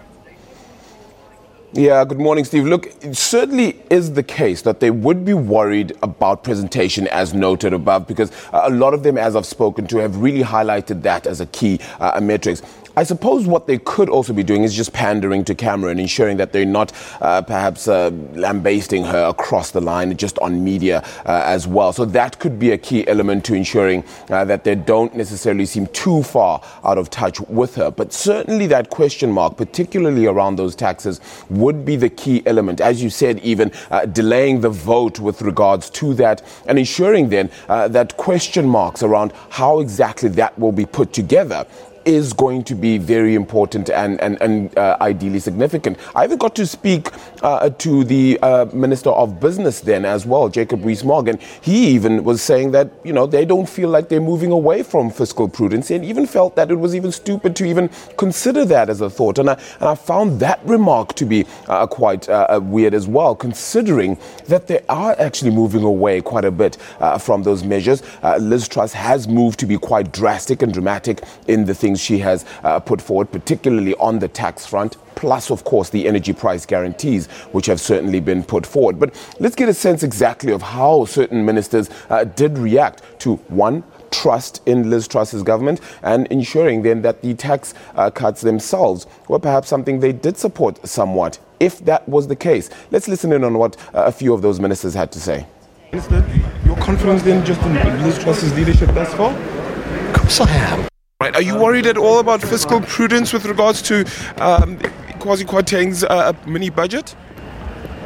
Yeah, 1.75 2.03
good 2.07 2.19
morning, 2.19 2.47
Steve. 2.47 2.65
Look, 2.65 2.87
it 3.05 3.15
certainly 3.15 3.79
is 3.91 4.15
the 4.15 4.23
case 4.23 4.63
that 4.63 4.81
they 4.81 4.91
would 4.91 5.27
be 5.27 5.35
worried 5.35 5.95
about 6.03 6.43
presentation 6.43 7.07
as 7.09 7.35
noted 7.35 7.75
above 7.75 8.07
because 8.07 8.33
a 8.55 8.71
lot 8.71 8.95
of 8.95 9.03
them, 9.03 9.19
as 9.19 9.37
I've 9.37 9.45
spoken 9.45 9.87
to, 9.89 9.99
have 9.99 10.17
really 10.17 10.43
highlighted 10.43 11.03
that 11.03 11.27
as 11.27 11.43
a 11.43 11.47
key 11.47 11.79
uh, 12.01 12.19
metrics. 12.23 12.63
I 12.99 13.05
suppose 13.05 13.47
what 13.47 13.69
they 13.69 13.79
could 13.79 14.09
also 14.09 14.33
be 14.33 14.43
doing 14.43 14.65
is 14.65 14.75
just 14.75 14.93
pandering 14.93 15.45
to 15.45 15.55
Cameron, 15.55 16.01
ensuring 16.01 16.37
that 16.39 16.53
they're 16.53 16.65
not 16.65 16.93
uh, 17.21 17.41
perhaps 17.43 17.87
uh, 17.87 18.11
lambasting 18.33 19.05
her 19.05 19.29
across 19.29 19.71
the 19.71 19.81
line 19.81 20.17
just 20.17 20.37
on 20.41 20.65
media 20.65 21.05
uh, 21.25 21.43
as 21.45 21.69
well. 21.69 21.93
So 21.93 22.05
that 22.07 22.41
could 22.41 22.59
be 22.59 22.73
a 22.73 22.77
key 22.77 23.07
element 23.07 23.45
to 23.45 23.55
ensuring 23.55 24.03
uh, 24.31 24.45
that 24.47 24.65
they 24.65 24.75
don't 24.75 25.15
necessarily 25.15 25.65
seem 25.65 25.87
too 25.89 26.25
far 26.25 26.61
out 26.83 26.99
of 26.99 27.09
touch 27.09 27.41
with 27.43 27.77
her. 27.77 27.93
But 27.93 28.13
certainly 28.13 28.67
that 28.67 28.91
question 28.91 29.31
mark, 29.31 29.57
particularly 29.57 30.27
around 30.27 30.57
those 30.57 30.75
taxes, 30.75 31.21
would 31.51 31.85
be 31.85 31.95
the 31.95 32.11
key 32.11 32.43
element. 32.47 32.81
As 32.81 33.01
you 33.01 33.11
said, 33.11 33.39
even 33.45 33.71
uh, 33.93 34.07
delaying 34.07 34.61
the 34.61 34.71
vote 34.71 35.21
with 35.21 35.41
regards 35.43 35.89
to 35.91 36.15
that 36.15 36.43
and 36.67 36.81
ensuring 36.81 37.29
then 37.29 37.49
uh, 37.69 37.87
that 37.87 38.17
question 38.17 38.67
marks 38.67 39.05
around 39.05 39.33
how 39.51 39.79
exactly 39.79 40.31
that 40.31 40.59
will 40.59 40.73
be 40.73 40.85
put 40.85 41.13
together 41.13 41.65
is 42.09 42.33
going 42.33 42.65
to 42.65 42.75
be 42.75 42.97
very 42.97 43.35
important 43.35 43.91
and, 43.91 44.19
and, 44.23 44.41
and 44.41 44.77
uh, 44.79 44.97
ideally 45.03 45.39
significant. 45.39 45.99
I 46.15 46.25
even 46.25 46.39
got 46.39 46.55
to 46.57 46.67
speak 46.67 47.11
uh, 47.43 47.69
to 47.69 48.03
the 48.05 48.39
uh, 48.41 48.65
Minister 48.73 49.11
of 49.11 49.39
Business 49.39 49.81
then 49.81 50.07
as 50.07 50.25
well, 50.25 50.49
Jacob 50.49 50.85
Rees-Mogg, 50.85 51.29
and 51.29 51.39
he 51.61 51.89
even 51.89 52.25
was 52.25 52.41
saying 52.41 52.71
that, 52.71 52.91
you 53.05 53.13
know, 53.13 53.27
they 53.27 53.45
don't 53.45 53.69
feel 53.69 53.91
like 53.91 54.09
they're 54.09 54.23
moving 54.23 54.53
away 54.53 54.83
from 54.83 55.11
fiscal 55.11 55.49
prudence 55.49 55.91
and 55.91 56.03
even 56.03 56.27
felt 56.27 56.57
that 56.57 56.71
it 56.71 56.77
was 56.77 56.95
even 56.95 57.13
stupid 57.13 57.55
to 57.57 57.67
even 57.67 57.91
consider 58.17 58.65
that 58.65 58.89
as 58.89 59.03
a 59.03 59.11
thought. 59.11 59.39
And 59.39 59.51
I, 59.51 59.61
and 59.81 59.89
I 59.91 59.95
found 59.95 60.41
that 60.41 60.61
remark 60.65 61.13
to 61.17 61.27
be 61.27 61.45
uh, 61.67 61.87
quite 61.87 62.27
uh, 62.29 62.47
uh, 62.49 62.61
weird 62.63 62.95
as 62.95 63.07
well, 63.07 63.35
considering 63.35 64.17
that 64.47 64.67
they 64.67 64.81
are 64.89 65.15
actually 65.19 65.51
moving 65.51 65.83
away 65.83 66.23
quite 66.23 66.47
a 66.47 66.51
bit 66.51 66.79
from 67.21 67.43
those 67.43 67.65
measures. 67.65 68.03
Liz 68.41 68.67
Truss 68.67 68.95
has 68.95 69.29
moved 69.29 69.59
to 69.61 69.67
be 69.67 69.77
quite 69.77 70.11
drastic 70.11 70.63
and 70.63 70.73
dramatic 70.73 71.23
in 71.49 71.67
the 71.67 71.75
things 71.75 71.98
she 71.99 72.19
has 72.19 72.45
uh, 72.65 72.81
put 72.81 73.01
forward, 73.01 73.31
particularly 73.31 73.95
on 73.95 74.19
the 74.19 74.29
tax 74.29 74.67
front 74.67 74.97
plus, 75.19 75.51
of 75.51 75.65
course, 75.65 75.91
the 75.91 76.07
energy 76.07 76.33
price 76.33 76.65
guarantees, 76.65 77.27
which 77.51 77.67
have 77.67 77.81
certainly 77.81 78.21
been 78.21 78.45
put 78.45 78.65
forward. 78.65 79.01
But 79.01 79.15
let's 79.41 79.57
get 79.57 79.69
a 79.69 79.75
sense 79.75 80.05
exactly 80.05 80.53
of 80.53 80.63
how 80.63 81.07
certain 81.07 81.45
ministers 81.45 81.91
uh, 82.09 82.23
did 82.23 82.57
react 82.57 83.03
to 83.21 83.35
one, 83.49 83.83
trust 84.11 84.63
in 84.67 84.91
Liz 84.91 85.09
Truss's 85.09 85.43
government 85.43 85.81
and 86.03 86.27
ensuring 86.29 86.83
then 86.83 87.03
that 87.03 87.21
the 87.23 87.35
tax 87.35 87.75
uh, 87.95 88.11
cuts 88.11 88.41
themselves 88.41 89.07
were 89.29 89.39
perhaps 89.39 89.69
something 89.69 90.01
they 90.01 90.13
did 90.13 90.37
support 90.37 90.87
somewhat, 90.87 91.39
if 91.61 91.85
that 91.85 92.09
was 92.09 92.29
the 92.29 92.37
case. 92.37 92.71
Let's 92.91 93.09
listen 93.09 93.33
in 93.33 93.45
on 93.45 93.59
what 93.59 93.77
uh, 93.95 94.05
a 94.05 94.13
few 94.13 94.33
of 94.33 94.43
those 94.43 94.61
ministers 94.61 94.95
had 94.95 95.11
to 95.13 95.21
say. 95.21 95.47
Minister, 95.93 96.25
your 96.65 96.77
confidence 96.77 97.23
then 97.23 97.45
just 97.45 97.61
in 97.63 98.03
Liz 98.03 98.19
Truss's 98.19 98.55
leadership 98.55 98.91
thus 98.91 99.13
far? 99.15 99.33
Of 99.35 100.15
course 100.15 100.41
I 100.41 100.51
am. 100.51 100.88
Right. 101.21 101.35
Are 101.35 101.43
you 101.43 101.59
worried 101.59 101.89
at 101.89 101.99
all 101.99 102.21
about 102.21 102.41
fiscal 102.43 102.81
prudence 102.81 103.33
with 103.33 103.45
regards 103.45 103.83
to 103.83 104.03
um, 104.41 104.79
Kwasi 105.19 105.45
Kwarteng's 105.45 106.05
uh, 106.05 106.33
mini 106.47 106.71
budget? 106.71 107.17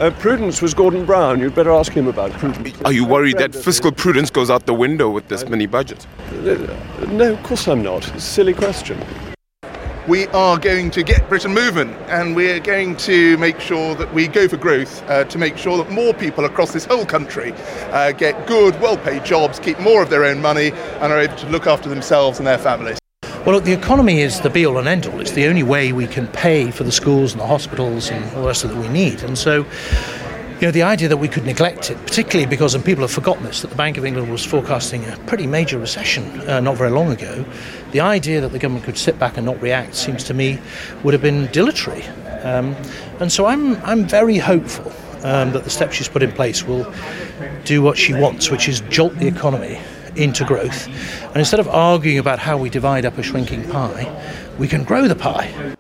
Uh, 0.01 0.09
prudence 0.13 0.63
was 0.63 0.73
Gordon 0.73 1.05
Brown. 1.05 1.39
You'd 1.39 1.55
better 1.55 1.73
ask 1.73 1.93
him 1.93 2.07
about 2.07 2.33
prudence. 2.33 2.81
Are 2.87 2.93
you 2.93 3.05
worried 3.05 3.37
that 3.37 3.55
fiscal 3.55 3.93
prudence 3.93 4.31
goes 4.31 4.49
out 4.49 4.65
the 4.65 4.73
window 4.73 5.11
with 5.11 5.29
this 5.29 5.47
mini 5.47 5.67
budget? 5.67 6.07
Uh, 6.31 7.05
no, 7.09 7.35
of 7.35 7.43
course 7.43 7.69
I'm 7.69 7.83
not. 7.83 8.09
It's 8.09 8.17
a 8.17 8.21
silly 8.23 8.55
question 8.55 8.99
we 10.09 10.27
are 10.29 10.59
going 10.59 10.91
to 10.91 11.05
get 11.05 11.29
Britain 11.29 11.55
moving 11.55 11.89
and 12.09 12.35
we're 12.35 12.59
going 12.59 12.97
to 12.97 13.37
make 13.37 13.61
sure 13.61 13.95
that 13.95 14.13
we 14.13 14.27
go 14.27 14.49
for 14.49 14.57
growth 14.57 15.01
uh, 15.09 15.23
to 15.25 15.39
make 15.39 15.57
sure 15.57 15.79
that 15.79 15.91
more 15.93 16.13
people 16.13 16.45
across 16.45 16.73
this 16.73 16.85
whole 16.85 17.07
country 17.07 17.53
uh, 17.93 18.11
get 18.11 18.49
good, 18.49 18.79
well 18.81 18.97
paid 18.97 19.25
jobs, 19.25 19.61
keep 19.61 19.79
more 19.79 20.03
of 20.03 20.11
their 20.11 20.25
own 20.25 20.41
money, 20.41 20.73
and 20.73 21.13
are 21.13 21.21
able 21.21 21.37
to 21.37 21.49
look 21.51 21.69
after 21.69 21.89
themselves 21.89 22.39
and 22.39 22.47
their 22.47 22.59
families. 22.59 22.99
Well, 23.45 23.57
look, 23.57 23.65
the 23.65 23.73
economy 23.73 24.21
is 24.21 24.41
the 24.41 24.51
be 24.51 24.65
all 24.65 24.79
and 24.79 24.87
end 24.87 25.05
all. 25.07 25.21
It's 25.21 25.33
the 25.33 25.49
only 25.49 25.65
way 25.65 25.93
we 25.93 26.07
can 26.07 26.29
pay 26.29 26.71
for 26.71 26.85
the 26.85 26.93
schools 26.93 27.33
and 27.33 27.41
the 27.41 27.47
hospitals 27.47 28.09
and 28.09 28.25
all 28.37 28.43
the 28.43 28.47
rest 28.47 28.63
of 28.63 28.71
that 28.71 28.81
we 28.81 28.87
need. 28.87 29.25
And 29.25 29.37
so, 29.37 29.67
you 30.61 30.69
know, 30.69 30.71
the 30.71 30.85
idea 30.85 31.09
that 31.09 31.17
we 31.17 31.27
could 31.27 31.45
neglect 31.45 31.91
it, 31.91 31.99
particularly 32.07 32.49
because, 32.49 32.77
and 32.77 32.85
people 32.85 33.03
have 33.03 33.11
forgotten 33.11 33.43
this, 33.43 33.61
that 33.63 33.71
the 33.71 33.75
Bank 33.75 33.99
of 33.99 34.05
England 34.05 34.31
was 34.31 34.45
forecasting 34.45 35.05
a 35.07 35.17
pretty 35.27 35.49
major 35.49 35.77
recession 35.77 36.23
uh, 36.43 36.61
not 36.61 36.77
very 36.77 36.91
long 36.91 37.11
ago, 37.11 37.45
the 37.91 37.99
idea 37.99 38.41
that 38.41 38.53
the 38.53 38.61
government 38.61 38.85
could 38.85 38.97
sit 38.97 39.19
back 39.19 39.37
and 39.37 39.45
not 39.45 39.61
react 39.61 39.97
seems 39.97 40.23
to 40.23 40.35
me 40.35 40.61
would 41.03 41.13
have 41.13 41.23
been 41.23 41.47
dilatory. 41.47 42.05
Um, 42.45 42.77
and 43.19 43.33
so 43.33 43.47
I'm, 43.47 43.75
I'm 43.83 44.05
very 44.05 44.39
hopeful 44.39 44.93
um, 45.25 45.51
that 45.51 45.65
the 45.65 45.71
steps 45.71 45.97
she's 45.97 46.09
put 46.09 46.23
in 46.23 46.31
place 46.31 46.63
will 46.63 46.95
do 47.65 47.83
what 47.83 47.99
she 47.99 48.15
wants, 48.15 48.53
which 48.53 48.69
is 48.69 48.83
jolt 48.83 49.17
the 49.17 49.27
economy 49.27 49.81
into 50.17 50.45
growth. 50.45 50.87
And 51.27 51.37
instead 51.37 51.61
of 51.61 51.69
arguing 51.69 52.19
about 52.19 52.39
how 52.39 52.57
we 52.57 52.71
divide 52.71 53.05
up 53.05 53.19
a 53.19 53.23
shrinking 53.23 53.69
pie, 53.69 54.11
we 54.59 54.69
can 54.69 54.85
grow 54.85 55.09
the 55.09 55.17
pie. 55.17 55.77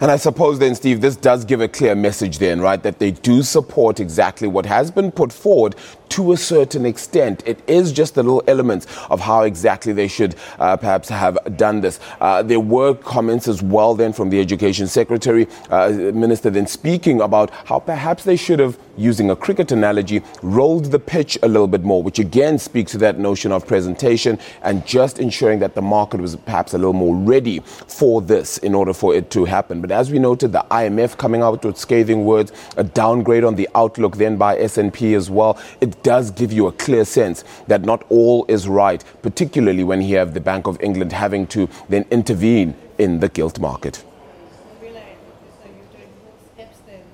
And 0.00 0.10
I 0.10 0.16
suppose 0.16 0.58
then, 0.58 0.74
Steve, 0.74 1.00
this 1.00 1.16
does 1.16 1.44
give 1.44 1.60
a 1.60 1.68
clear 1.68 1.94
message 1.94 2.38
then, 2.38 2.60
right, 2.60 2.82
that 2.82 2.98
they 2.98 3.12
do 3.12 3.42
support 3.42 3.98
exactly 3.98 4.46
what 4.46 4.66
has 4.66 4.90
been 4.90 5.10
put 5.10 5.32
forward 5.32 5.74
to 6.10 6.32
a 6.32 6.36
certain 6.36 6.86
extent. 6.86 7.42
It 7.46 7.58
is 7.66 7.92
just 7.92 8.14
the 8.14 8.22
little 8.22 8.42
elements 8.46 8.86
of 9.10 9.20
how 9.20 9.42
exactly 9.42 9.92
they 9.92 10.08
should 10.08 10.36
uh, 10.58 10.76
perhaps 10.76 11.08
have 11.08 11.38
done 11.56 11.80
this. 11.80 12.00
Uh, 12.20 12.42
there 12.42 12.60
were 12.60 12.94
comments 12.94 13.48
as 13.48 13.62
well 13.62 13.94
then 13.94 14.12
from 14.12 14.30
the 14.30 14.40
Education 14.40 14.86
Secretary, 14.86 15.46
uh, 15.70 15.88
Minister, 15.88 16.50
then 16.50 16.66
speaking 16.66 17.20
about 17.20 17.50
how 17.66 17.78
perhaps 17.78 18.24
they 18.24 18.36
should 18.36 18.58
have 18.58 18.78
using 18.96 19.30
a 19.30 19.36
cricket 19.36 19.72
analogy, 19.72 20.22
rolled 20.42 20.86
the 20.86 20.98
pitch 20.98 21.38
a 21.42 21.48
little 21.48 21.66
bit 21.66 21.82
more, 21.84 22.02
which 22.02 22.18
again 22.18 22.58
speaks 22.58 22.92
to 22.92 22.98
that 22.98 23.18
notion 23.18 23.52
of 23.52 23.66
presentation 23.66 24.38
and 24.62 24.86
just 24.86 25.18
ensuring 25.18 25.58
that 25.58 25.74
the 25.74 25.82
market 25.82 26.20
was 26.20 26.36
perhaps 26.36 26.74
a 26.74 26.78
little 26.78 26.92
more 26.92 27.14
ready 27.14 27.60
for 27.60 28.22
this 28.22 28.58
in 28.58 28.74
order 28.74 28.92
for 28.92 29.14
it 29.14 29.30
to 29.30 29.44
happen. 29.44 29.80
But 29.80 29.90
as 29.90 30.10
we 30.10 30.18
noted, 30.18 30.52
the 30.52 30.64
IMF 30.70 31.16
coming 31.16 31.42
out 31.42 31.64
with 31.64 31.76
scathing 31.76 32.24
words, 32.24 32.52
a 32.76 32.84
downgrade 32.84 33.44
on 33.44 33.54
the 33.54 33.68
outlook 33.74 34.16
then 34.16 34.36
by 34.36 34.58
S&P 34.58 35.14
as 35.14 35.30
well, 35.30 35.58
it 35.80 36.02
does 36.06 36.30
give 36.30 36.52
you 36.52 36.68
a 36.68 36.72
clear 36.72 37.04
sense 37.04 37.42
that 37.66 37.82
not 37.82 38.04
all 38.10 38.46
is 38.46 38.68
right, 38.68 39.02
particularly 39.22 39.82
when 39.82 40.00
you 40.00 40.16
have 40.16 40.34
the 40.34 40.40
Bank 40.40 40.68
of 40.68 40.80
England 40.80 41.10
having 41.10 41.48
to 41.48 41.68
then 41.88 42.04
intervene 42.12 42.76
in 42.96 43.18
the 43.18 43.28
gilt 43.28 43.58
market. 43.58 44.04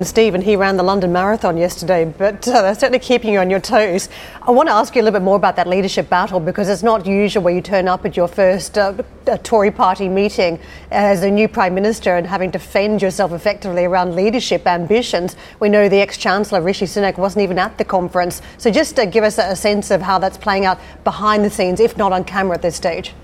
Stephen, 0.05 0.41
he 0.41 0.57
ran 0.57 0.77
the 0.77 0.83
London 0.83 1.13
Marathon 1.13 1.57
yesterday, 1.57 2.05
but 2.05 2.47
uh, 2.49 2.63
they're 2.63 2.75
certainly 2.75 2.99
keeping 2.99 3.33
you 3.33 3.39
on 3.39 3.51
your 3.51 3.61
toes. 3.61 4.09
I 4.43 4.51
want 4.51 4.69
to 4.69 4.73
ask 4.73 4.95
you 4.95 5.03
a 5.03 5.05
little 5.05 5.19
bit 5.19 5.25
more 5.25 5.37
about 5.37 5.57
that 5.57 5.67
leadership 5.67 6.09
battle 6.09 6.41
because 6.41 6.69
it's 6.69 6.83
not 6.83 7.07
usual 7.07 7.43
where 7.43 7.55
you 7.55 7.61
turn 7.61 7.89
up 7.89 8.05
at 8.05 8.17
your 8.17 8.29
first 8.29 8.79
uh, 8.79 8.95
Tory 9.43 9.71
party 9.71 10.09
meeting 10.09 10.59
as 10.91 11.23
a 11.23 11.31
new 11.31 11.49
Prime 11.49 11.75
Minister 11.75 12.17
and 12.17 12.27
having 12.27 12.51
to 12.53 12.59
fend 12.59 13.03
yourself 13.03 13.33
effectively 13.33 13.85
around 13.85 14.15
leadership 14.15 14.67
ambitions. 14.67 15.37
We 15.61 15.69
know 15.69 15.89
the 15.89 16.01
ex 16.01 16.17
Chancellor, 16.17 16.61
Rishi 16.61 16.87
Sunak, 16.87 17.19
wasn't 17.19 17.43
even 17.43 17.59
at 17.59 17.79
the 17.79 17.85
conference. 17.85 18.43
So 18.59 18.71
just 18.71 18.99
uh, 18.99 19.07
give 19.07 19.25
us 19.25 19.39
a 19.39 19.57
sense 19.57 19.91
of 19.91 20.03
how 20.03 20.19
that's 20.19 20.39
playing 20.39 20.65
out 20.65 20.79
behind 21.05 21.45
the 21.45 21.51
scenes, 21.51 21.81
if 21.81 21.97
not 21.97 22.13
on 22.13 22.25
camera 22.25 22.57
at 22.57 22.63
this 22.63 22.77
stage. 22.77 23.15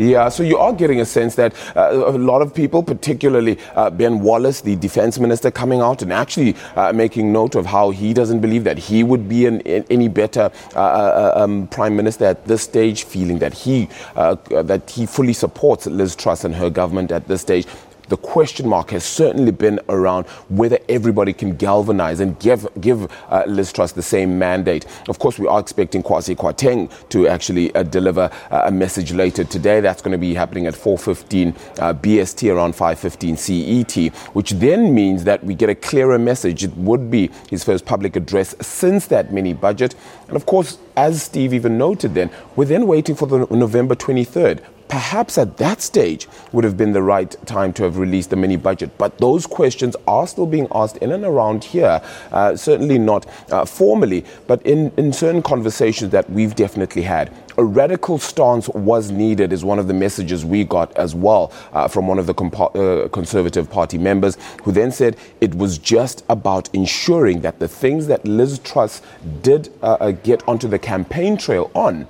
Yeah, 0.00 0.30
so 0.30 0.42
you 0.42 0.56
are 0.56 0.72
getting 0.72 1.02
a 1.02 1.04
sense 1.04 1.34
that 1.34 1.54
uh, 1.76 1.90
a 1.92 2.16
lot 2.16 2.40
of 2.40 2.54
people, 2.54 2.82
particularly 2.82 3.58
uh, 3.74 3.90
Ben 3.90 4.20
Wallace, 4.20 4.62
the 4.62 4.74
defense 4.76 5.18
minister, 5.18 5.50
coming 5.50 5.82
out 5.82 6.00
and 6.00 6.10
actually 6.10 6.56
uh, 6.74 6.90
making 6.94 7.34
note 7.34 7.54
of 7.54 7.66
how 7.66 7.90
he 7.90 8.14
doesn't 8.14 8.40
believe 8.40 8.64
that 8.64 8.78
he 8.78 9.02
would 9.02 9.28
be 9.28 9.44
an, 9.44 9.60
any 9.60 10.08
better 10.08 10.50
um, 10.74 11.66
prime 11.66 11.94
minister 11.94 12.24
at 12.24 12.46
this 12.46 12.62
stage, 12.62 13.04
feeling 13.04 13.40
that 13.40 13.52
he 13.52 13.90
that 14.14 14.90
he 14.90 15.04
fully 15.04 15.34
supports 15.34 15.86
Liz 15.86 16.16
Truss 16.16 16.44
and 16.44 16.54
her 16.54 16.70
government 16.70 17.12
at 17.12 17.28
this 17.28 17.42
stage 17.42 17.66
the 18.10 18.16
question 18.16 18.68
mark 18.68 18.90
has 18.90 19.04
certainly 19.04 19.52
been 19.52 19.80
around 19.88 20.26
whether 20.48 20.78
everybody 20.88 21.32
can 21.32 21.56
galvanize 21.56 22.20
and 22.20 22.38
give 22.40 22.66
give 22.80 23.10
uh, 23.30 23.44
Liz 23.46 23.72
Truss 23.72 23.92
the 23.92 24.02
same 24.02 24.38
mandate. 24.38 24.84
Of 25.08 25.18
course, 25.20 25.38
we 25.38 25.46
are 25.46 25.60
expecting 25.60 26.02
Kwasi 26.02 26.36
Kwarteng 26.36 26.90
to 27.10 27.28
actually 27.28 27.72
uh, 27.74 27.84
deliver 27.84 28.28
uh, 28.50 28.62
a 28.66 28.70
message 28.70 29.12
later 29.12 29.44
today. 29.44 29.80
That's 29.80 30.02
going 30.02 30.12
to 30.12 30.18
be 30.18 30.34
happening 30.34 30.66
at 30.66 30.74
4:15 30.74 31.56
uh, 31.78 31.94
BST, 31.94 32.52
around 32.52 32.74
5:15 32.74 33.38
CET, 33.38 34.14
which 34.34 34.50
then 34.50 34.92
means 34.92 35.24
that 35.24 35.42
we 35.44 35.54
get 35.54 35.70
a 35.70 35.74
clearer 35.74 36.18
message. 36.18 36.64
It 36.64 36.76
would 36.76 37.10
be 37.10 37.30
his 37.48 37.62
first 37.62 37.86
public 37.86 38.16
address 38.16 38.56
since 38.60 39.06
that 39.06 39.32
mini 39.32 39.52
budget, 39.52 39.94
and 40.26 40.36
of 40.36 40.46
course, 40.46 40.78
as 40.96 41.22
Steve 41.22 41.54
even 41.54 41.78
noted, 41.78 42.14
then 42.14 42.30
we're 42.56 42.64
then 42.64 42.88
waiting 42.88 43.14
for 43.14 43.26
the 43.26 43.46
November 43.54 43.94
23rd 43.94 44.60
perhaps 44.90 45.38
at 45.38 45.56
that 45.56 45.80
stage 45.80 46.28
would 46.52 46.64
have 46.64 46.76
been 46.76 46.92
the 46.92 47.02
right 47.02 47.34
time 47.46 47.72
to 47.72 47.84
have 47.84 47.96
released 47.96 48.30
the 48.30 48.36
mini 48.36 48.56
budget. 48.56 48.90
But 48.98 49.16
those 49.18 49.46
questions 49.46 49.96
are 50.06 50.26
still 50.26 50.46
being 50.46 50.66
asked 50.72 50.96
in 50.98 51.12
and 51.12 51.24
around 51.24 51.64
here, 51.64 52.02
uh, 52.32 52.56
certainly 52.56 52.98
not 52.98 53.24
uh, 53.50 53.64
formally, 53.64 54.24
but 54.48 54.60
in, 54.66 54.92
in 54.96 55.12
certain 55.12 55.42
conversations 55.42 56.10
that 56.10 56.28
we've 56.28 56.56
definitely 56.56 57.02
had. 57.02 57.32
A 57.58 57.64
radical 57.64 58.18
stance 58.18 58.68
was 58.70 59.10
needed, 59.10 59.52
is 59.52 59.64
one 59.64 59.78
of 59.78 59.86
the 59.86 59.94
messages 59.94 60.44
we 60.44 60.64
got 60.64 60.96
as 60.96 61.14
well 61.14 61.52
uh, 61.72 61.88
from 61.88 62.08
one 62.08 62.18
of 62.18 62.26
the 62.26 62.34
uh, 62.34 63.08
Conservative 63.08 63.70
Party 63.70 63.98
members, 63.98 64.38
who 64.62 64.72
then 64.72 64.90
said 64.90 65.16
it 65.40 65.54
was 65.54 65.76
just 65.76 66.24
about 66.28 66.68
ensuring 66.74 67.42
that 67.42 67.58
the 67.58 67.68
things 67.68 68.06
that 68.06 68.24
Liz 68.24 68.58
Truss 68.60 69.02
did 69.42 69.68
uh, 69.82 69.98
uh, 70.00 70.10
get 70.12 70.46
onto 70.48 70.68
the 70.68 70.78
campaign 70.78 71.36
trail 71.36 71.70
on 71.74 72.06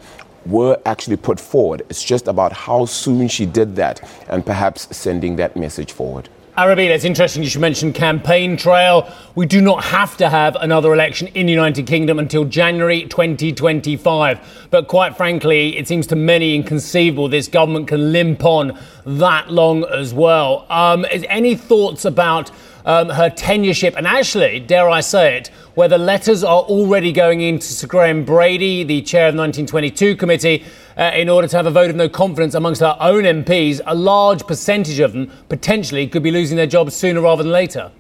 were 0.47 0.81
actually 0.87 1.17
put 1.17 1.39
forward. 1.39 1.83
It's 1.89 2.03
just 2.03 2.29
about 2.29 2.53
how 2.53 2.87
soon 2.87 3.29
she 3.29 3.47
did 3.47 3.77
that 3.77 4.01
and 4.29 4.45
perhaps 4.45 4.95
sending 4.97 5.37
that 5.37 5.57
message 5.57 5.93
forward. 5.93 6.29
Arabile, 6.61 6.91
it's 6.91 7.05
interesting 7.05 7.43
you 7.43 7.49
should 7.49 7.61
mention 7.61 7.93
campaign 7.93 8.57
trail. 8.57 9.11
We 9.35 9.47
do 9.47 9.61
not 9.63 9.85
have 9.85 10.17
to 10.19 10.29
have 10.29 10.57
another 10.57 10.93
election 10.93 11.29
in 11.29 11.47
the 11.47 11.53
United 11.53 11.87
Kingdom 11.87 12.19
until 12.19 12.45
January 12.45 13.03
2025. 13.07 14.69
But 14.71 14.89
quite 14.89 15.17
frankly, 15.17 15.79
it 15.79 15.89
seems 15.89 16.07
to 16.09 16.17
many 16.17 16.57
inconceivable 16.57 17.29
this 17.29 17.49
government 17.49 17.89
can 17.89 18.13
limp 18.13 18.45
on 18.45 18.79
that 19.07 19.51
long 19.51 19.85
as 19.85 20.13
well. 20.13 20.67
Um, 20.69 21.07
any 21.11 21.55
thoughts 21.55 22.05
about 22.05 22.51
um, 22.85 23.09
her 23.11 23.31
tenureship, 23.31 23.95
and 23.97 24.07
actually, 24.07 24.61
dare 24.61 24.89
I 24.89 25.01
say 25.01 25.37
it, 25.37 25.49
where 25.75 25.89
the 25.89 25.99
letters 25.99 26.43
are 26.45 26.63
already 26.63 27.13
going 27.13 27.41
into 27.41 27.67
Sir 27.67 27.87
Graham 27.87 28.25
Brady, 28.25 28.85
the 28.85 29.03
chair 29.03 29.29
of 29.29 29.35
the 29.35 29.41
1922 29.41 30.17
committee, 30.17 30.65
uh, 30.97 31.13
in 31.15 31.29
order 31.29 31.49
to 31.49 31.57
have 31.57 31.67
a 31.67 31.71
vote 31.71 31.91
of 31.91 31.97
no 31.97 32.09
confidence 32.09 32.55
amongst 32.55 32.83
our 32.83 32.97
own 33.01 33.25
MPs. 33.25 33.81
A 33.87 33.95
large 33.95 34.47
percentage 34.47 35.01
of 35.01 35.13
them 35.13 35.31
potentially 35.49 36.07
could 36.07 36.23
be 36.23 36.31
losing 36.31 36.57
their 36.57 36.67
jobs 36.67 36.95
sooner 36.95 37.21
rather 37.21 37.43
than 37.43 37.53
later. 37.53 37.93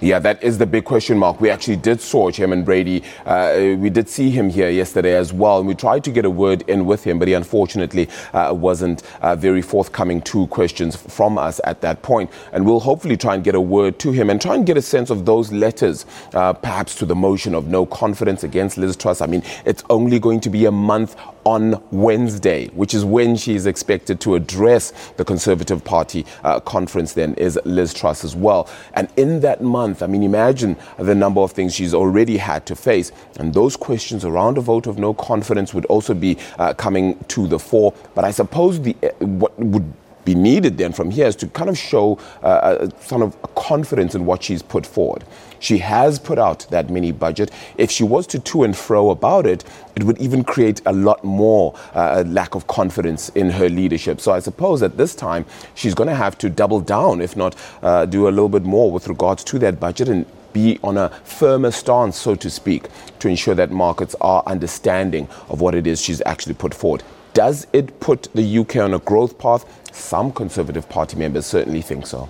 Yeah, 0.00 0.20
that 0.20 0.40
is 0.44 0.58
the 0.58 0.66
big 0.66 0.84
question 0.84 1.18
mark. 1.18 1.40
We 1.40 1.50
actually 1.50 1.74
did 1.76 2.00
saw 2.00 2.30
Chairman 2.30 2.62
Brady. 2.62 3.02
Uh, 3.26 3.74
we 3.76 3.90
did 3.90 4.08
see 4.08 4.30
him 4.30 4.48
here 4.48 4.70
yesterday 4.70 5.16
as 5.16 5.32
well, 5.32 5.58
and 5.58 5.66
we 5.66 5.74
tried 5.74 6.04
to 6.04 6.12
get 6.12 6.24
a 6.24 6.30
word 6.30 6.62
in 6.68 6.86
with 6.86 7.02
him, 7.02 7.18
but 7.18 7.26
he 7.26 7.34
unfortunately 7.34 8.08
uh, 8.32 8.54
wasn't 8.56 9.02
uh, 9.22 9.34
very 9.34 9.60
forthcoming 9.60 10.22
to 10.22 10.46
questions 10.48 10.94
from 10.94 11.36
us 11.36 11.60
at 11.64 11.80
that 11.80 12.02
point. 12.02 12.30
And 12.52 12.64
we'll 12.64 12.78
hopefully 12.78 13.16
try 13.16 13.34
and 13.34 13.42
get 13.42 13.56
a 13.56 13.60
word 13.60 13.98
to 13.98 14.12
him 14.12 14.30
and 14.30 14.40
try 14.40 14.54
and 14.54 14.64
get 14.64 14.76
a 14.76 14.82
sense 14.82 15.10
of 15.10 15.26
those 15.26 15.50
letters, 15.50 16.06
uh, 16.32 16.52
perhaps 16.52 16.94
to 16.96 17.04
the 17.04 17.16
motion 17.16 17.56
of 17.56 17.66
no 17.66 17.84
confidence 17.84 18.44
against 18.44 18.78
Liz 18.78 18.94
Truss. 18.94 19.20
I 19.20 19.26
mean, 19.26 19.42
it's 19.64 19.82
only 19.90 20.20
going 20.20 20.38
to 20.40 20.50
be 20.50 20.66
a 20.66 20.72
month 20.72 21.16
on 21.48 21.82
Wednesday, 21.90 22.66
which 22.74 22.92
is 22.92 23.06
when 23.06 23.34
she 23.34 23.54
is 23.54 23.64
expected 23.64 24.20
to 24.20 24.34
address 24.34 24.92
the 25.16 25.24
Conservative 25.24 25.82
Party 25.82 26.26
uh, 26.44 26.60
conference, 26.60 27.14
then 27.14 27.32
is 27.34 27.58
Liz 27.64 27.94
Truss 27.94 28.22
as 28.22 28.36
well. 28.36 28.68
And 28.92 29.08
in 29.16 29.40
that 29.40 29.62
month, 29.62 30.02
I 30.02 30.08
mean, 30.08 30.22
imagine 30.22 30.76
the 30.98 31.14
number 31.14 31.40
of 31.40 31.52
things 31.52 31.74
she's 31.74 31.94
already 31.94 32.36
had 32.36 32.66
to 32.66 32.76
face. 32.76 33.12
And 33.38 33.54
those 33.54 33.76
questions 33.76 34.26
around 34.26 34.58
a 34.58 34.60
vote 34.60 34.86
of 34.86 34.98
no 34.98 35.14
confidence 35.14 35.72
would 35.72 35.86
also 35.86 36.12
be 36.12 36.36
uh, 36.58 36.74
coming 36.74 37.18
to 37.28 37.46
the 37.46 37.58
fore. 37.58 37.94
But 38.14 38.26
I 38.26 38.30
suppose 38.30 38.82
the, 38.82 38.94
uh, 39.02 39.08
what 39.24 39.58
would 39.58 39.90
be 40.28 40.34
needed 40.34 40.76
then 40.76 40.92
from 40.92 41.10
here 41.10 41.26
is 41.26 41.36
to 41.36 41.46
kind 41.48 41.70
of 41.70 41.78
show 41.78 42.18
uh, 42.42 42.76
a, 42.86 43.02
sort 43.02 43.22
of 43.22 43.34
a 43.42 43.48
confidence 43.48 44.14
in 44.14 44.26
what 44.26 44.42
she's 44.42 44.62
put 44.62 44.84
forward. 44.84 45.24
She 45.58 45.78
has 45.78 46.18
put 46.18 46.38
out 46.38 46.66
that 46.68 46.90
mini 46.90 47.12
budget. 47.12 47.50
If 47.78 47.90
she 47.90 48.04
was 48.04 48.26
to 48.28 48.38
to 48.38 48.62
and 48.64 48.76
fro 48.76 49.08
about 49.08 49.46
it, 49.46 49.64
it 49.96 50.04
would 50.04 50.18
even 50.18 50.44
create 50.44 50.82
a 50.84 50.92
lot 50.92 51.24
more 51.24 51.74
uh, 51.94 52.24
lack 52.26 52.54
of 52.54 52.66
confidence 52.66 53.30
in 53.30 53.48
her 53.50 53.70
leadership. 53.70 54.20
So 54.20 54.32
I 54.32 54.40
suppose 54.40 54.82
at 54.82 54.98
this 54.98 55.14
time 55.14 55.46
she's 55.74 55.94
going 55.94 56.10
to 56.10 56.14
have 56.14 56.36
to 56.38 56.50
double 56.50 56.80
down, 56.80 57.22
if 57.22 57.34
not 57.34 57.56
uh, 57.82 58.04
do 58.04 58.28
a 58.28 58.32
little 58.36 58.50
bit 58.50 58.64
more 58.64 58.92
with 58.92 59.08
regards 59.08 59.42
to 59.44 59.58
that 59.60 59.80
budget 59.80 60.08
and 60.08 60.26
be 60.52 60.78
on 60.82 60.98
a 60.98 61.08
firmer 61.24 61.70
stance, 61.70 62.18
so 62.18 62.34
to 62.34 62.50
speak, 62.50 62.88
to 63.20 63.28
ensure 63.28 63.54
that 63.54 63.70
markets 63.70 64.14
are 64.20 64.42
understanding 64.46 65.26
of 65.48 65.62
what 65.62 65.74
it 65.74 65.86
is 65.86 66.02
she's 66.02 66.20
actually 66.26 66.54
put 66.54 66.74
forward. 66.74 67.02
Does 67.34 67.66
it 67.72 68.00
put 68.00 68.28
the 68.34 68.58
UK 68.58 68.76
on 68.76 68.94
a 68.94 68.98
growth 68.98 69.38
path? 69.38 69.64
Some 69.98 70.32
Conservative 70.32 70.88
Party 70.88 71.16
members 71.16 71.46
certainly 71.46 71.82
think 71.82 72.06
so. 72.06 72.28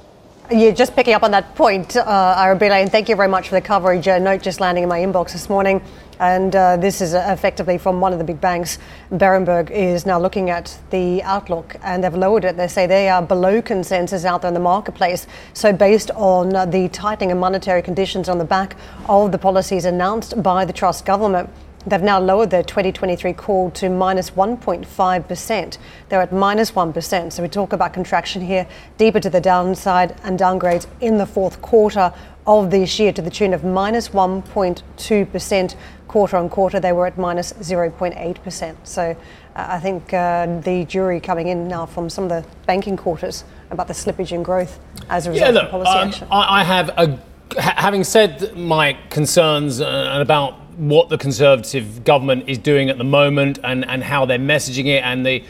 Yeah, 0.51 0.71
just 0.71 0.97
picking 0.97 1.13
up 1.13 1.23
on 1.23 1.31
that 1.33 1.55
point, 1.57 1.95
uh, 1.95 2.35
Arabile, 2.39 2.81
and 2.81 2.91
thank 2.91 3.11
you 3.11 3.17
very 3.17 3.29
much 3.29 3.51
for 3.51 3.55
the 3.55 3.61
coverage. 3.61 4.07
A 4.07 4.19
note 4.19 4.41
just 4.41 4.61
landing 4.61 4.83
in 4.83 4.89
my 4.89 5.01
inbox 5.01 5.33
this 5.33 5.51
morning, 5.51 5.83
and 6.21 6.57
uh, 6.57 6.79
this 6.79 7.03
is 7.03 7.13
effectively 7.13 7.77
from 7.77 8.01
one 8.01 8.15
of 8.15 8.19
the 8.19 8.25
big 8.25 8.41
banks. 8.41 8.79
Berenberg 9.13 9.71
is 9.71 10.07
now 10.07 10.19
looking 10.19 10.49
at 10.49 10.79
the 10.89 11.23
outlook, 11.23 11.77
and 11.83 12.03
they've 12.03 12.15
lowered 12.15 12.47
it. 12.47 12.57
They 12.57 12.67
say 12.67 12.87
they 12.87 13.11
are 13.11 13.21
below 13.21 13.61
consensus 13.61 14.25
out 14.25 14.41
there 14.41 14.49
in 14.49 14.55
the 14.55 14.61
marketplace. 14.61 15.27
So, 15.53 15.71
based 15.71 16.11
on 16.13 16.57
uh, 16.57 16.65
the 16.65 16.89
tightening 16.89 17.31
of 17.31 17.37
monetary 17.37 17.83
conditions 17.83 18.27
on 18.27 18.39
the 18.39 18.47
back 18.47 18.75
of 19.07 19.33
the 19.33 19.39
policies 19.39 19.85
announced 19.85 20.43
by 20.43 20.65
the 20.65 20.73
Truss 20.73 21.03
government. 21.03 21.51
They've 21.87 22.03
now 22.03 22.19
lowered 22.19 22.51
their 22.51 22.63
2023 22.63 23.33
call 23.35 23.71
to 23.73 23.89
minus 23.89 24.31
1.5%. 24.31 25.79
They're 26.09 26.21
at 26.21 26.33
minus 26.33 26.75
1. 26.75 27.01
So 27.01 27.43
we 27.43 27.49
talk 27.49 27.73
about 27.73 27.93
contraction 27.93 28.43
here 28.43 28.67
deeper 28.97 29.21
to 29.21 29.31
the 29.31 29.41
downside 29.41 30.17
and 30.25 30.39
downgrades 30.39 30.87
in 31.01 31.19
the 31.19 31.27
fourth 31.27 31.63
quarter 31.63 32.13
of 32.47 32.71
this 32.71 32.99
year 32.99 33.13
to 33.13 33.23
the 33.23 33.31
tune 33.31 33.55
of 33.55 33.63
minus 33.63 34.09
1.2% 34.09 35.75
quarter 36.09 36.37
on 36.37 36.49
quarter. 36.49 36.81
They 36.81 36.93
were 36.93 37.07
at 37.07 37.19
minus 37.19 37.53
0.8%. 37.53 38.77
So 38.85 39.03
uh, 39.03 39.15
I 39.55 39.79
think 39.79 40.13
uh, 40.13 40.61
the 40.61 40.85
jury 40.87 41.21
coming 41.21 41.49
in 41.49 41.69
now 41.69 41.87
from 41.87 42.11
some 42.11 42.25
of 42.25 42.31
the 42.31 42.45
banking 42.67 42.97
quarters 42.97 43.45
about 43.71 43.87
the 43.87 43.95
slippage 43.95 44.33
in 44.33 44.43
growth 44.43 44.81
as 45.11 45.27
a 45.27 45.31
result 45.31 45.55
yeah, 45.55 45.61
look, 45.61 45.65
of 45.65 45.71
policy 45.71 45.91
um, 45.91 46.09
action. 46.09 46.29
I, 46.31 46.61
I 46.61 46.65
have 46.65 46.89
a 46.97 47.19
having 47.57 48.05
said 48.05 48.57
my 48.57 48.99
concerns 49.09 49.81
uh, 49.81 50.19
about 50.21 50.68
what 50.79 51.09
the 51.09 51.19
Conservative 51.19 52.05
government 52.05 52.49
is 52.49 52.57
doing 52.57 52.89
at 52.89 52.99
the 52.99 53.05
moment 53.05 53.59
and, 53.65 53.85
and 53.85 54.03
how 54.03 54.25
they're 54.25 54.39
messaging 54.39 54.87
it, 54.87 55.03
and 55.03 55.27
the, 55.27 55.45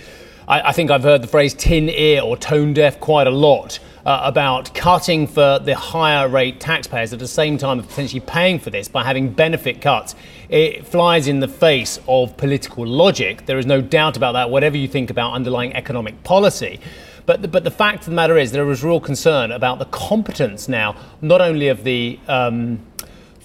I, 0.49 0.71
I 0.71 0.73
think 0.73 0.91
I've 0.91 1.03
heard 1.03 1.23
the 1.23 1.29
phrase 1.29 1.55
tin 1.55 1.89
ear 1.91 2.23
or 2.23 2.37
tone 2.37 2.73
deaf 2.73 2.99
quite 2.99 3.27
a 3.27 3.31
lot 3.31 3.79
uh, 4.07 4.23
about 4.25 4.75
cutting 4.75 5.27
for 5.27 5.59
the 5.59 5.75
higher 5.75 6.29
rate 6.29 6.61
taxpayers 6.61 7.13
at 7.13 7.19
the 7.19 7.29
same 7.29 7.59
time 7.59 7.79
of 7.79 7.89
potentially 7.89 8.21
paying 8.21 8.59
for 8.59 8.71
this 8.71 8.89
by 8.89 9.05
having 9.05 9.31
benefit 9.31 9.83
cuts. 9.83 10.15
It 10.49 10.87
flies 10.87 11.29
in 11.29 11.41
the 11.41 11.49
face 11.49 12.01
of 12.09 12.35
political 12.39 12.87
logic. 12.87 13.45
There 13.45 13.59
is 13.59 13.67
no 13.67 13.83
doubt 13.83 14.17
about 14.17 14.33
that, 14.33 14.49
whatever 14.49 14.79
you 14.79 14.89
think 14.89 15.11
about 15.11 15.35
underlying 15.35 15.75
economic 15.75 16.25
policy. 16.25 16.81
But 17.27 17.43
the, 17.43 17.49
but 17.49 17.65
the 17.65 17.71
fact 17.71 18.01
of 18.01 18.07
the 18.07 18.13
matter 18.13 18.39
is, 18.39 18.53
there 18.53 18.71
is 18.71 18.83
real 18.83 19.01
concern 19.01 19.53
about 19.53 19.79
the 19.79 19.85
competence 19.85 20.67
now, 20.67 20.97
not 21.21 21.43
only 21.43 21.69
of 21.69 21.85
the 21.85 22.19
um, 22.27 22.81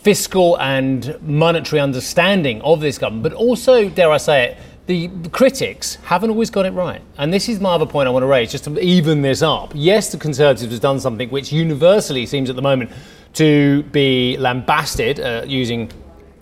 fiscal 0.03 0.59
and 0.59 1.17
monetary 1.21 1.79
understanding 1.79 2.61
of 2.61 2.81
this 2.81 2.97
government, 2.97 3.23
but 3.23 3.33
also, 3.33 3.89
dare 3.89 4.11
I 4.11 4.17
say 4.17 4.43
it, 4.43 4.57
the 4.85 5.29
critics 5.29 5.95
haven't 6.03 6.29
always 6.29 6.49
got 6.49 6.65
it 6.65 6.71
right. 6.71 7.01
And 7.17 7.33
this 7.33 7.47
is 7.47 7.61
my 7.61 7.71
other 7.71 7.85
point 7.85 8.07
I 8.07 8.11
want 8.11 8.23
to 8.23 8.27
raise, 8.27 8.51
just 8.51 8.65
to 8.65 8.77
even 8.79 9.21
this 9.21 9.41
up. 9.41 9.71
Yes, 9.73 10.11
the 10.11 10.17
Conservatives 10.17 10.73
have 10.73 10.81
done 10.81 10.99
something 10.99 11.29
which 11.29 11.53
universally 11.53 12.25
seems 12.25 12.49
at 12.49 12.57
the 12.57 12.61
moment 12.61 12.91
to 13.35 13.83
be 13.83 14.35
lambasted, 14.37 15.21
uh, 15.21 15.43
using 15.47 15.89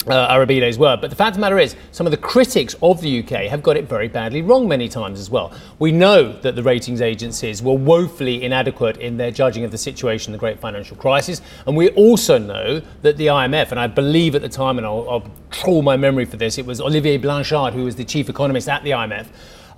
uh, 0.08 0.28
Arabile's 0.30 0.78
word. 0.78 1.02
But 1.02 1.10
the 1.10 1.16
fact 1.16 1.30
of 1.30 1.34
the 1.36 1.42
matter 1.42 1.60
is, 1.60 1.76
some 1.92 2.08
of 2.08 2.12
the 2.12 2.18
critics 2.18 2.76
of 2.82 3.02
the 3.02 3.20
UK 3.20 3.50
have 3.50 3.62
got 3.62 3.78
it 3.78 3.88
very 3.88 4.08
badly 4.08 4.42
wrong 4.42 4.68
many 4.68 4.90
times 4.90 5.20
as 5.20 5.30
well. 5.30 5.54
We 5.80 5.92
know 5.92 6.34
that 6.42 6.56
the 6.56 6.64
ratings 6.64 7.02
agencies 7.02 7.62
were 7.62 7.76
woefully 7.76 8.44
inadequate 8.44 8.98
in 8.98 9.18
their 9.18 9.32
judging 9.32 9.64
of 9.64 9.72
the 9.72 9.78
situation 9.78 10.32
the 10.32 10.40
great 10.40 10.60
financial 10.60 10.98
crisis. 10.98 11.42
And 11.66 11.76
we 11.76 11.90
also 11.90 12.38
know 12.38 12.82
that 13.02 13.18
the 13.18 13.28
IMF, 13.28 13.72
and 13.72 13.80
I 13.80 13.88
believe 13.88 14.36
at 14.36 14.42
the 14.42 14.50
time, 14.50 14.78
and 14.78 14.86
I'll, 14.86 15.10
I'll 15.10 15.32
troll 15.50 15.82
my 15.82 15.98
memory 15.98 16.26
for 16.26 16.38
this, 16.38 16.58
it 16.58 16.66
was 16.66 16.82
Olivier 16.82 17.18
Blanchard, 17.18 17.74
who 17.74 17.84
was 17.84 17.96
the 17.96 18.06
chief 18.06 18.30
economist 18.30 18.70
at 18.70 18.84
the 18.84 18.92
IMF 18.92 19.28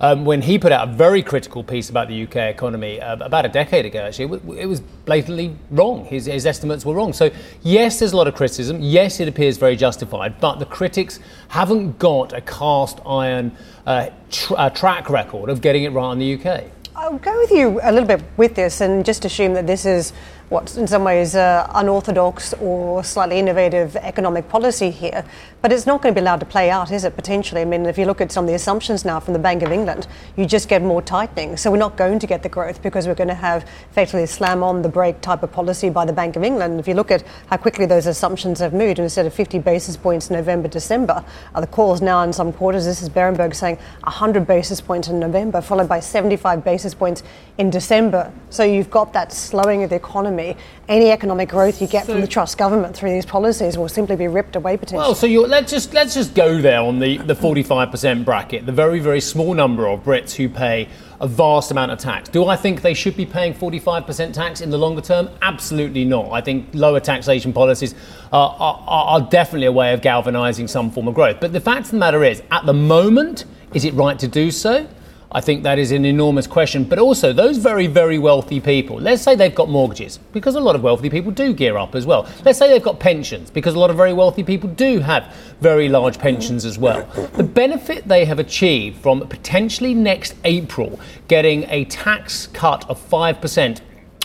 um, 0.04 0.26
when 0.26 0.42
he 0.42 0.58
put 0.58 0.70
out 0.70 0.86
a 0.86 0.92
very 0.92 1.22
critical 1.22 1.64
piece 1.64 1.88
about 1.88 2.08
the 2.08 2.24
UK 2.24 2.36
economy 2.36 3.00
uh, 3.00 3.16
about 3.24 3.46
a 3.46 3.48
decade 3.48 3.86
ago, 3.86 4.00
actually, 4.00 4.38
it 4.60 4.66
was 4.66 4.80
blatantly 4.80 5.56
wrong. 5.70 6.04
His, 6.04 6.26
his, 6.26 6.44
estimates 6.44 6.84
were 6.84 6.94
wrong. 6.94 7.14
So, 7.14 7.30
yes, 7.62 8.00
there's 8.00 8.12
a 8.12 8.16
lot 8.16 8.28
of 8.28 8.34
criticism. 8.34 8.80
Yes, 8.82 9.18
it 9.20 9.28
appears 9.28 9.56
very 9.56 9.76
justified, 9.76 10.38
but 10.40 10.58
the 10.58 10.66
critics 10.66 11.20
haven't 11.48 11.98
got 11.98 12.34
a 12.34 12.42
cast 12.42 13.00
iron 13.06 13.56
uh, 13.86 14.10
uh, 14.54 14.68
track 14.70 15.08
record 15.08 15.48
of 15.48 15.62
getting 15.62 15.84
it 15.84 15.90
right 15.92 16.12
in 16.12 16.18
the 16.18 16.34
UK. 16.34 16.64
I'll 16.94 17.18
go 17.18 17.38
with 17.38 17.50
you 17.50 17.80
a 17.82 17.90
little 17.90 18.06
bit 18.06 18.22
with 18.36 18.54
this 18.54 18.82
and 18.82 19.06
just 19.06 19.24
assume 19.24 19.54
that 19.54 19.66
this 19.66 19.86
is 19.86 20.12
what 20.50 20.76
in 20.76 20.86
some 20.86 21.04
ways 21.04 21.34
uh, 21.34 21.66
unorthodox 21.74 22.52
or 22.54 23.02
slightly 23.02 23.38
innovative 23.38 23.96
economic 23.96 24.48
policy 24.48 24.90
here, 24.90 25.24
but 25.62 25.72
it's 25.72 25.86
not 25.86 26.02
going 26.02 26.14
to 26.14 26.20
be 26.20 26.22
allowed 26.22 26.40
to 26.40 26.46
play 26.46 26.70
out, 26.70 26.90
is 26.90 27.04
it? 27.04 27.16
Potentially, 27.16 27.62
I 27.62 27.64
mean, 27.64 27.86
if 27.86 27.96
you 27.96 28.04
look 28.04 28.20
at 28.20 28.30
some 28.30 28.44
of 28.44 28.48
the 28.48 28.54
assumptions 28.54 29.04
now 29.04 29.18
from 29.20 29.32
the 29.32 29.38
Bank 29.38 29.62
of 29.62 29.72
England, 29.72 30.06
you 30.36 30.44
just 30.44 30.68
get 30.68 30.82
more 30.82 31.00
tightening. 31.00 31.56
So 31.56 31.70
we're 31.70 31.78
not 31.78 31.96
going 31.96 32.18
to 32.18 32.26
get 32.26 32.42
the 32.42 32.50
growth 32.50 32.82
because 32.82 33.06
we're 33.06 33.14
going 33.14 33.28
to 33.28 33.34
have 33.34 33.66
effectively 33.90 34.24
a 34.24 34.26
slam 34.26 34.62
on 34.62 34.82
the 34.82 34.88
brake 34.88 35.22
type 35.22 35.42
of 35.42 35.50
policy 35.50 35.88
by 35.88 36.04
the 36.04 36.12
Bank 36.12 36.36
of 36.36 36.44
England. 36.44 36.78
If 36.78 36.86
you 36.86 36.94
look 36.94 37.10
at 37.10 37.24
how 37.46 37.56
quickly 37.56 37.86
those 37.86 38.06
assumptions 38.06 38.60
have 38.60 38.74
moved, 38.74 38.98
instead 38.98 39.24
of 39.24 39.32
50 39.32 39.58
basis 39.60 39.96
points 39.96 40.28
in 40.28 40.36
November, 40.36 40.68
December, 40.68 41.24
uh, 41.54 41.60
the 41.62 41.66
calls 41.66 42.02
now 42.02 42.22
in 42.22 42.32
some 42.32 42.52
quarters. 42.52 42.84
This 42.84 43.00
is 43.00 43.08
Berenberg 43.08 43.54
saying 43.54 43.76
100 44.02 44.46
basis 44.46 44.80
points 44.82 45.08
in 45.08 45.18
November, 45.18 45.62
followed 45.62 45.88
by 45.88 46.00
75 46.00 46.62
basis 46.62 46.92
points 46.92 47.22
in 47.56 47.70
December. 47.70 48.30
So 48.50 48.62
you've 48.62 48.90
got 48.90 49.14
that 49.14 49.32
slowing 49.32 49.82
of 49.82 49.90
the 49.90 49.96
economy 49.96 50.33
economy, 50.38 50.56
any 50.88 51.10
economic 51.10 51.48
growth 51.48 51.80
you 51.80 51.86
get 51.86 52.06
so, 52.06 52.12
from 52.12 52.20
the 52.20 52.26
Truss 52.26 52.54
government 52.54 52.96
through 52.96 53.10
these 53.10 53.26
policies 53.26 53.78
will 53.78 53.88
simply 53.88 54.16
be 54.16 54.28
ripped 54.28 54.56
away 54.56 54.76
potentially. 54.76 54.98
Well, 54.98 55.14
so 55.14 55.26
let's 55.26 55.70
just 55.70 55.94
let's 55.94 56.14
just 56.14 56.34
go 56.34 56.60
there 56.60 56.80
on 56.80 56.98
the 56.98 57.18
the 57.18 57.34
45% 57.34 58.24
bracket, 58.24 58.66
the 58.66 58.72
very 58.72 59.00
very 59.00 59.20
small 59.20 59.54
number 59.54 59.86
of 59.86 60.02
Brits 60.04 60.34
who 60.34 60.48
pay 60.48 60.88
a 61.20 61.28
vast 61.28 61.70
amount 61.70 61.92
of 61.92 61.98
tax. 61.98 62.28
Do 62.28 62.46
I 62.46 62.56
think 62.56 62.82
they 62.82 62.92
should 62.92 63.16
be 63.16 63.24
paying 63.24 63.54
45% 63.54 64.32
tax 64.32 64.60
in 64.60 64.70
the 64.70 64.76
longer 64.76 65.00
term? 65.00 65.30
Absolutely 65.42 66.04
not. 66.04 66.30
I 66.32 66.40
think 66.40 66.68
lower 66.74 67.00
taxation 67.00 67.52
policies 67.52 67.94
are, 68.32 68.54
are, 68.58 68.84
are 68.86 69.20
definitely 69.20 69.68
a 69.68 69.72
way 69.72 69.94
of 69.94 70.02
galvanising 70.02 70.68
some 70.68 70.90
form 70.90 71.08
of 71.08 71.14
growth. 71.14 71.38
But 71.40 71.52
the 71.52 71.60
fact 71.60 71.86
of 71.86 71.90
the 71.92 71.98
matter 71.98 72.24
is, 72.24 72.42
at 72.50 72.66
the 72.66 72.74
moment, 72.74 73.44
is 73.72 73.84
it 73.84 73.94
right 73.94 74.18
to 74.18 74.28
do 74.28 74.50
so? 74.50 74.86
I 75.34 75.40
think 75.40 75.64
that 75.64 75.80
is 75.80 75.90
an 75.90 76.04
enormous 76.04 76.46
question. 76.46 76.84
But 76.84 77.00
also, 77.00 77.32
those 77.32 77.58
very, 77.58 77.88
very 77.88 78.18
wealthy 78.18 78.60
people, 78.60 79.00
let's 79.00 79.20
say 79.20 79.34
they've 79.34 79.54
got 79.54 79.68
mortgages, 79.68 80.18
because 80.32 80.54
a 80.54 80.60
lot 80.60 80.76
of 80.76 80.82
wealthy 80.84 81.10
people 81.10 81.32
do 81.32 81.52
gear 81.52 81.76
up 81.76 81.96
as 81.96 82.06
well. 82.06 82.28
Let's 82.44 82.56
say 82.56 82.70
they've 82.70 82.80
got 82.80 83.00
pensions, 83.00 83.50
because 83.50 83.74
a 83.74 83.78
lot 83.78 83.90
of 83.90 83.96
very 83.96 84.12
wealthy 84.12 84.44
people 84.44 84.70
do 84.70 85.00
have 85.00 85.34
very 85.60 85.88
large 85.88 86.20
pensions 86.20 86.64
as 86.64 86.78
well. 86.78 87.02
The 87.34 87.42
benefit 87.42 88.06
they 88.06 88.24
have 88.26 88.38
achieved 88.38 89.02
from 89.02 89.26
potentially 89.26 89.92
next 89.92 90.36
April 90.44 91.00
getting 91.26 91.64
a 91.68 91.84
tax 91.86 92.46
cut 92.46 92.88
of 92.88 93.00
5% 93.10 93.80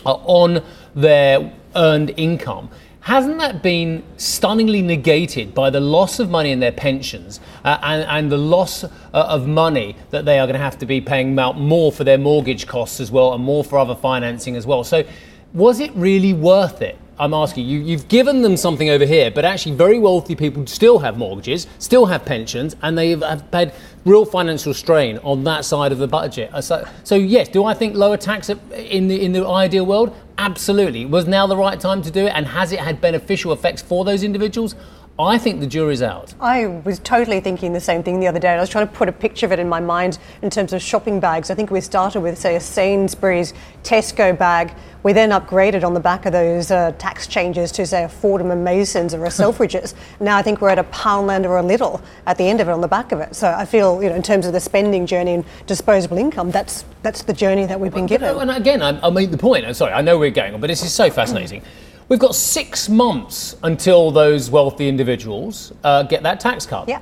on 0.06 0.64
their 0.94 1.52
earned 1.76 2.14
income 2.18 2.70
Hasn't 3.02 3.38
that 3.38 3.64
been 3.64 4.04
stunningly 4.18 4.82
negated 4.82 5.54
by 5.54 5.70
the 5.70 5.80
loss 5.80 6.20
of 6.20 6.30
money 6.30 6.52
in 6.52 6.60
their 6.60 6.74
pensions 6.74 7.40
uh, 7.64 7.78
and, 7.82 8.04
and, 8.04 8.32
the 8.32 8.38
loss 8.38 8.84
uh, 8.84 8.88
of 9.14 9.48
money 9.48 9.96
that 10.12 10.26
they 10.26 10.38
are 10.38 10.46
going 10.46 10.58
to 10.58 10.64
have 10.64 10.78
to 10.80 10.86
be 10.86 11.00
paying 11.00 11.40
out 11.40 11.58
more 11.58 11.92
for 11.92 12.04
their 12.04 12.18
mortgage 12.18 12.68
costs 12.68 13.00
as 13.00 13.10
well 13.10 13.34
and 13.34 13.44
more 13.44 13.64
for 13.64 13.80
other 13.80 13.96
financing 13.96 14.56
as 14.58 14.68
well? 14.68 14.84
So, 14.84 15.06
was 15.54 15.80
it 15.80 15.92
really 15.96 16.34
worth 16.34 16.82
it? 16.82 16.98
I'm 17.20 17.34
asking 17.34 17.66
you, 17.68 17.80
you've 17.80 18.08
given 18.08 18.42
them 18.44 18.56
something 18.56 18.90
over 18.90 19.06
here, 19.06 19.30
but 19.30 19.44
actually, 19.44 19.76
very 19.76 20.00
wealthy 20.00 20.36
people 20.36 20.66
still 20.68 21.00
have 21.00 21.18
mortgages, 21.18 21.68
still 21.78 22.06
have 22.06 22.24
pensions, 22.24 22.76
and 22.82 22.98
they 22.98 23.10
have 23.10 23.44
had 23.52 23.74
real 24.06 24.24
financial 24.26 24.74
strain 24.74 25.18
on 25.20 25.44
that 25.44 25.66
side 25.66 25.92
of 25.92 25.98
the 25.98 26.08
budget. 26.08 26.50
Uh, 26.54 26.62
so, 26.62 26.88
so 27.04 27.16
yes, 27.16 27.50
do 27.50 27.66
I 27.66 27.74
think 27.74 27.96
lower 27.96 28.16
tax 28.18 28.50
in 28.50 29.08
the 29.10 29.22
in 29.22 29.34
the 29.34 29.46
ideal 29.46 29.86
world? 29.86 30.16
Absolutely. 30.38 31.06
Was 31.06 31.28
now 31.28 31.46
the 31.48 31.58
right 31.58 31.78
time 31.78 32.02
to 32.04 32.10
do 32.10 32.26
it? 32.26 32.30
And 32.30 32.48
has 32.48 32.72
it 32.72 32.80
had 32.80 33.02
beneficial 33.02 33.52
effects 33.52 33.82
for 33.82 34.06
those 34.06 34.24
individuals? 34.24 34.74
I 35.20 35.38
think 35.38 35.60
the 35.60 35.68
jury's 35.68 36.02
out. 36.02 36.34
I 36.40 36.68
was 36.68 37.00
totally 37.00 37.42
thinking 37.42 37.74
the 37.74 37.82
same 37.82 38.04
thing 38.04 38.22
the 38.22 38.28
other 38.28 38.40
day. 38.40 38.54
I 38.54 38.60
was 38.60 38.70
trying 38.70 38.88
to 38.88 38.94
put 38.94 39.10
a 39.10 39.12
picture 39.12 39.46
of 39.46 39.52
it 39.52 39.60
in 39.60 39.68
my 39.68 39.82
mind 39.82 40.18
in 40.42 40.50
terms 40.50 40.72
of 40.72 40.82
shopping 40.82 41.20
bags. 41.20 41.52
I 41.52 41.56
think 41.56 41.72
we 41.72 41.82
started 41.82 42.22
with, 42.22 42.38
say, 42.38 42.56
a 42.56 42.60
Sainsbury's 42.62 43.54
Tesco 43.84 44.38
bag. 44.38 44.74
We 45.04 45.12
then 45.12 45.32
upgraded 45.32 45.84
on 45.84 45.94
the 45.94 46.00
back 46.00 46.26
of 46.26 46.32
those 46.32 46.72
uh, 46.72 46.94
tax 46.98 47.28
changes 47.28 47.74
to, 47.74 47.86
say, 47.86 48.06
a 48.06 48.10
Fortnum 48.10 48.52
and 48.52 48.64
Masons 48.64 49.14
or 49.14 49.26
a 49.26 49.28
Selfridges. 49.30 49.94
now 50.22 50.38
I 50.38 50.42
think 50.42 50.62
we're 50.62 50.70
at 50.70 50.80
a 50.80 50.86
Poundland 50.86 51.44
or 51.44 51.58
a 51.58 51.64
Lidl 51.64 52.02
at 52.26 52.38
the 52.38 52.46
end 52.46 52.62
of 52.62 52.70
it 52.70 52.72
on 52.72 52.80
the 52.80 52.88
back 52.88 53.12
of 53.12 53.20
it. 53.20 53.36
So 53.36 53.50
I 53.50 53.66
feel, 53.66 54.02
you 54.02 54.08
know, 54.08 54.16
in 54.16 54.24
terms 54.24 54.46
of 54.46 54.54
the 54.54 54.62
spending 54.62 55.06
journey 55.06 55.34
and 55.34 55.46
disposable 55.68 56.18
income, 56.18 56.50
that's 56.50 56.86
that's 57.02 57.24
the 57.24 57.34
journey 57.34 57.66
that 57.66 57.80
we've 57.80 57.94
been 57.94 58.06
given. 58.06 58.38
And 58.38 58.52
again, 58.52 58.82
I, 58.82 59.06
I 59.06 59.10
made 59.10 59.32
the 59.32 59.38
point. 59.38 59.66
I'm 59.66 59.74
sorry, 59.74 59.92
I 59.92 60.02
know 60.02 60.18
we're 60.18 60.32
going 60.32 60.54
on, 60.54 60.62
but 60.62 60.68
this 60.68 60.84
is 60.84 60.94
so 60.94 61.10
fascinating. 61.10 61.62
We've 62.10 62.20
got 62.20 62.36
six 62.36 62.90
months 62.90 63.56
until 63.62 64.10
those 64.12 64.50
wealthy 64.50 64.90
individuals 64.90 65.72
uh, 65.84 66.04
get 66.04 66.24
that 66.24 66.40
tax 66.40 66.66
cut. 66.66 66.90
Yeah. 66.90 67.02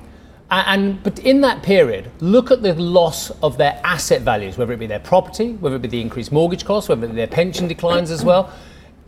And 0.50 1.02
but 1.04 1.20
in 1.20 1.42
that 1.42 1.64
period, 1.64 2.12
look 2.20 2.52
at 2.52 2.62
the 2.62 2.74
loss 2.74 3.32
of 3.42 3.58
their 3.58 3.82
asset 3.84 4.22
values, 4.22 4.58
whether 4.58 4.72
it 4.74 4.80
be 4.80 4.88
their 4.88 5.00
property, 5.00 5.54
whether 5.54 5.76
it 5.76 5.82
be 5.82 5.88
the 5.90 6.00
increased 6.00 6.32
mortgage 6.32 6.64
costs, 6.64 6.88
whether 6.88 7.06
it 7.06 7.10
be 7.10 7.16
their 7.16 7.28
pension 7.28 7.68
declines 7.68 8.12
as 8.12 8.24
well 8.24 8.54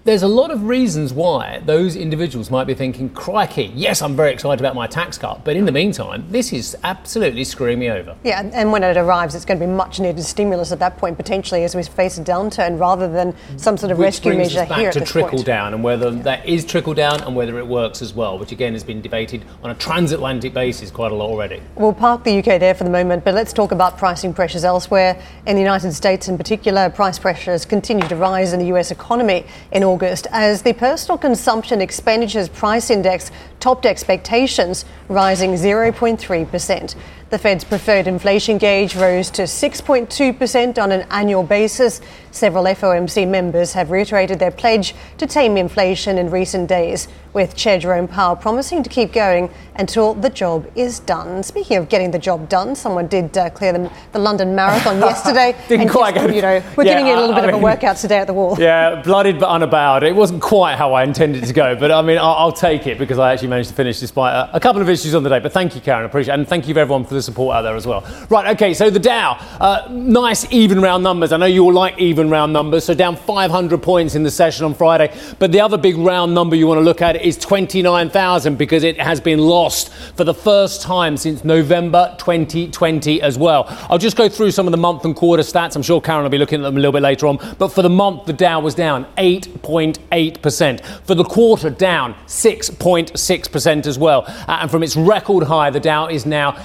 there's 0.09 0.23
a 0.23 0.27
lot 0.27 0.49
of 0.49 0.63
reasons 0.63 1.13
why 1.13 1.61
those 1.67 1.95
individuals 1.95 2.49
might 2.49 2.63
be 2.63 2.73
thinking, 2.73 3.11
crikey, 3.11 3.71
yes, 3.75 4.01
I'm 4.01 4.15
very 4.15 4.33
excited 4.33 4.59
about 4.59 4.73
my 4.73 4.87
tax 4.87 5.19
cut, 5.19 5.45
but 5.45 5.55
in 5.55 5.65
the 5.65 5.71
meantime, 5.71 6.25
this 6.31 6.51
is 6.51 6.75
absolutely 6.83 7.43
screwing 7.43 7.77
me 7.77 7.91
over. 7.91 8.17
Yeah, 8.23 8.41
and 8.41 8.71
when 8.71 8.81
it 8.81 8.97
arrives, 8.97 9.35
it's 9.35 9.45
going 9.45 9.59
to 9.59 9.67
be 9.67 9.71
much 9.71 9.99
needed 9.99 10.23
stimulus 10.23 10.71
at 10.71 10.79
that 10.79 10.97
point, 10.97 11.15
potentially, 11.15 11.63
as 11.63 11.75
we 11.75 11.83
face 11.83 12.17
a 12.17 12.23
downturn, 12.23 12.79
rather 12.79 13.07
than 13.07 13.35
some 13.57 13.77
sort 13.77 13.91
of 13.91 13.99
which 13.99 14.05
rescue 14.05 14.33
measure 14.33 14.61
us 14.61 14.69
back 14.69 14.79
here. 14.79 14.91
to 14.91 15.01
trickle 15.01 15.37
point. 15.37 15.45
down, 15.45 15.75
and 15.75 15.83
whether 15.83 16.09
that 16.09 16.43
is 16.43 16.65
trickle 16.65 16.95
down 16.95 17.21
and 17.21 17.35
whether 17.35 17.59
it 17.59 17.67
works 17.67 18.01
as 18.01 18.11
well, 18.11 18.39
which 18.39 18.51
again 18.51 18.73
has 18.73 18.83
been 18.83 19.01
debated 19.01 19.45
on 19.61 19.69
a 19.69 19.75
transatlantic 19.75 20.55
basis 20.55 20.89
quite 20.89 21.11
a 21.11 21.15
lot 21.15 21.29
already. 21.29 21.61
We'll 21.75 21.93
park 21.93 22.23
the 22.23 22.39
UK 22.39 22.59
there 22.59 22.73
for 22.73 22.83
the 22.83 22.89
moment, 22.89 23.23
but 23.23 23.35
let's 23.35 23.53
talk 23.53 23.71
about 23.71 23.99
pricing 23.99 24.33
pressures 24.33 24.63
elsewhere. 24.63 25.21
In 25.45 25.53
the 25.55 25.61
United 25.61 25.93
States, 25.93 26.27
in 26.27 26.35
particular, 26.35 26.89
price 26.89 27.19
pressures 27.19 27.63
continue 27.63 28.07
to 28.07 28.15
rise 28.15 28.53
in 28.53 28.59
the 28.59 28.75
US 28.75 28.89
economy 28.89 29.45
in 29.71 29.83
August 29.83 29.98
as 30.03 30.61
the 30.61 30.73
personal 30.73 31.17
consumption 31.17 31.81
expenditures 31.81 32.49
price 32.49 32.89
index 32.89 33.31
topped 33.59 33.85
expectations, 33.85 34.85
rising 35.07 35.53
0.3%. 35.53 36.95
The 37.29 37.37
Fed's 37.37 37.63
preferred 37.63 38.07
inflation 38.07 38.57
gauge 38.57 38.95
rose 38.95 39.29
to 39.31 39.43
6.2% 39.43 40.81
on 40.81 40.91
an 40.91 41.05
annual 41.11 41.43
basis. 41.43 42.01
Several 42.31 42.63
FOMC 42.63 43.27
members 43.27 43.73
have 43.73 43.91
reiterated 43.91 44.39
their 44.39 44.49
pledge 44.51 44.95
to 45.19 45.27
tame 45.27 45.55
inflation 45.55 46.17
in 46.17 46.31
recent 46.31 46.67
days, 46.67 47.07
with 47.33 47.55
Chair 47.55 47.77
Jerome 47.77 48.07
Powell 48.07 48.35
promising 48.35 48.81
to 48.81 48.89
keep 48.89 49.13
going 49.13 49.51
until 49.75 50.15
the 50.15 50.29
job 50.31 50.67
is 50.75 50.99
done. 50.99 51.43
Speaking 51.43 51.77
of 51.77 51.87
getting 51.87 52.09
the 52.09 52.17
job 52.17 52.49
done, 52.49 52.75
someone 52.75 53.05
did 53.05 53.37
uh, 53.37 53.51
clear 53.51 53.73
the, 53.73 53.91
the 54.11 54.17
London 54.19 54.55
Marathon 54.55 54.97
yesterday. 54.99 55.55
Didn't 55.67 55.81
and 55.83 55.91
quite 55.91 56.15
just, 56.15 56.33
You 56.33 56.41
know, 56.41 56.63
we're 56.75 56.85
Yeah, 56.85 56.93
giving 56.97 57.07
it 57.07 57.15
a 57.17 57.21
little 57.21 57.35
I- 57.35 57.41
bit 57.41 57.49
I 57.49 57.53
of 57.53 57.59
a 57.59 57.63
workout 57.63 57.97
today 57.97 58.17
at 58.17 58.25
the 58.27 58.33
wall. 58.33 58.57
Yeah, 58.59 59.01
blooded 59.03 59.39
but 59.39 59.49
unabowed. 59.49 60.01
It 60.03 60.15
wasn't 60.15 60.41
quite 60.41 60.75
how 60.77 60.93
I 60.93 61.03
intended 61.03 61.43
to 61.45 61.53
go, 61.53 61.75
but 61.75 61.91
I 61.91 62.01
mean, 62.01 62.17
I'll, 62.17 62.33
I'll 62.33 62.51
take 62.51 62.87
it 62.87 62.97
because 62.97 63.19
I 63.19 63.31
actually 63.33 63.49
managed 63.49 63.69
to 63.69 63.75
finish 63.75 63.99
despite 63.99 64.33
a, 64.33 64.55
a 64.55 64.59
couple 64.59 64.81
of 64.81 64.89
issues 64.89 65.13
on 65.13 65.21
the 65.21 65.29
day. 65.29 65.39
But 65.39 65.53
thank 65.53 65.75
you, 65.75 65.81
Karen, 65.81 66.01
I 66.03 66.05
appreciate 66.07 66.33
it. 66.33 66.39
And 66.39 66.47
thank 66.47 66.67
you 66.67 66.73
for 66.73 66.79
everyone 66.79 67.05
for 67.05 67.13
the 67.13 67.18
support 67.21 67.55
out 67.55 67.61
there 67.63 67.75
as 67.75 67.85
well. 67.85 68.05
Right, 68.29 68.55
okay, 68.55 68.73
so 68.73 68.89
the 68.89 68.99
Dow, 68.99 69.33
uh, 69.59 69.87
nice 69.91 70.51
even 70.51 70.81
round 70.81 71.03
numbers. 71.03 71.31
I 71.31 71.37
know 71.37 71.45
you 71.45 71.63
all 71.63 71.73
like 71.73 71.97
even 71.99 72.29
round 72.29 72.53
numbers, 72.53 72.85
so 72.85 72.93
down 72.93 73.15
500 73.15 73.81
points 73.81 74.15
in 74.15 74.23
the 74.23 74.31
session 74.31 74.65
on 74.65 74.73
Friday. 74.73 75.15
But 75.39 75.51
the 75.51 75.61
other 75.61 75.77
big 75.77 75.97
round 75.97 76.33
number 76.33 76.55
you 76.55 76.67
want 76.67 76.79
to 76.79 76.83
look 76.83 77.01
at 77.01 77.21
is 77.21 77.37
29,000 77.37 78.57
because 78.57 78.83
it 78.83 78.99
has 78.99 79.19
been 79.19 79.39
lost 79.39 79.93
for 80.15 80.23
the 80.23 80.33
first 80.33 80.81
time 80.81 81.17
since 81.17 81.43
November 81.43 82.15
2020 82.19 83.21
as 83.21 83.37
well. 83.37 83.65
I'll 83.89 83.97
just 83.97 84.17
go 84.17 84.29
through 84.29 84.51
some 84.51 84.67
of 84.67 84.71
the 84.71 84.77
month 84.77 85.05
and 85.05 85.15
quarter 85.15 85.43
stats. 85.43 85.75
I'm 85.75 85.81
sure 85.81 86.01
Karen 86.01 86.23
will 86.23 86.29
be 86.29 86.37
looking 86.37 86.61
at 86.61 86.63
them 86.63 86.77
a 86.77 86.79
little 86.79 86.91
bit 86.91 87.01
later 87.01 87.27
on. 87.27 87.37
But 87.57 87.69
for 87.69 87.81
the 87.81 87.89
month, 87.89 88.25
the 88.25 88.33
Dow 88.33 88.59
was 88.59 88.75
down 88.75 89.05
8.8%. 89.17 90.85
For 91.05 91.15
the 91.15 91.23
quarter, 91.23 91.69
down 91.69 92.13
6.6% 92.25 93.87
as 93.87 93.99
well. 93.99 94.23
Uh, 94.27 94.59
and 94.61 94.71
from 94.71 94.83
its 94.83 94.95
record 94.95 95.43
high, 95.43 95.69
the 95.69 95.79
Dow 95.79 96.07
is 96.07 96.25
now 96.25 96.57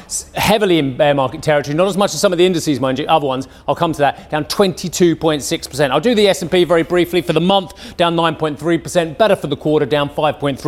heavily 0.44 0.78
in 0.78 0.94
bear 0.94 1.14
market 1.14 1.42
territory. 1.42 1.74
Not 1.74 1.88
as 1.88 1.96
much 1.96 2.12
as 2.12 2.20
some 2.20 2.30
of 2.30 2.37
the 2.37 2.44
indices, 2.44 2.78
mind 2.78 2.98
you. 2.98 3.07
Other 3.07 3.26
ones, 3.26 3.48
I'll 3.66 3.74
come 3.74 3.94
to 3.94 3.98
that. 4.00 4.28
Down 4.28 4.44
22.6%. 4.44 5.90
I'll 5.90 6.00
do 6.00 6.14
the 6.14 6.28
S&P 6.28 6.64
very 6.64 6.83
briefly. 6.83 7.22
For 7.22 7.33
the 7.33 7.40
month, 7.40 7.96
down 7.96 8.14
9.3%. 8.14 9.16
Better 9.16 9.37
for 9.37 9.46
the 9.46 9.57
quarter, 9.57 9.87
down 9.87 10.11
5.3%. 10.11 10.61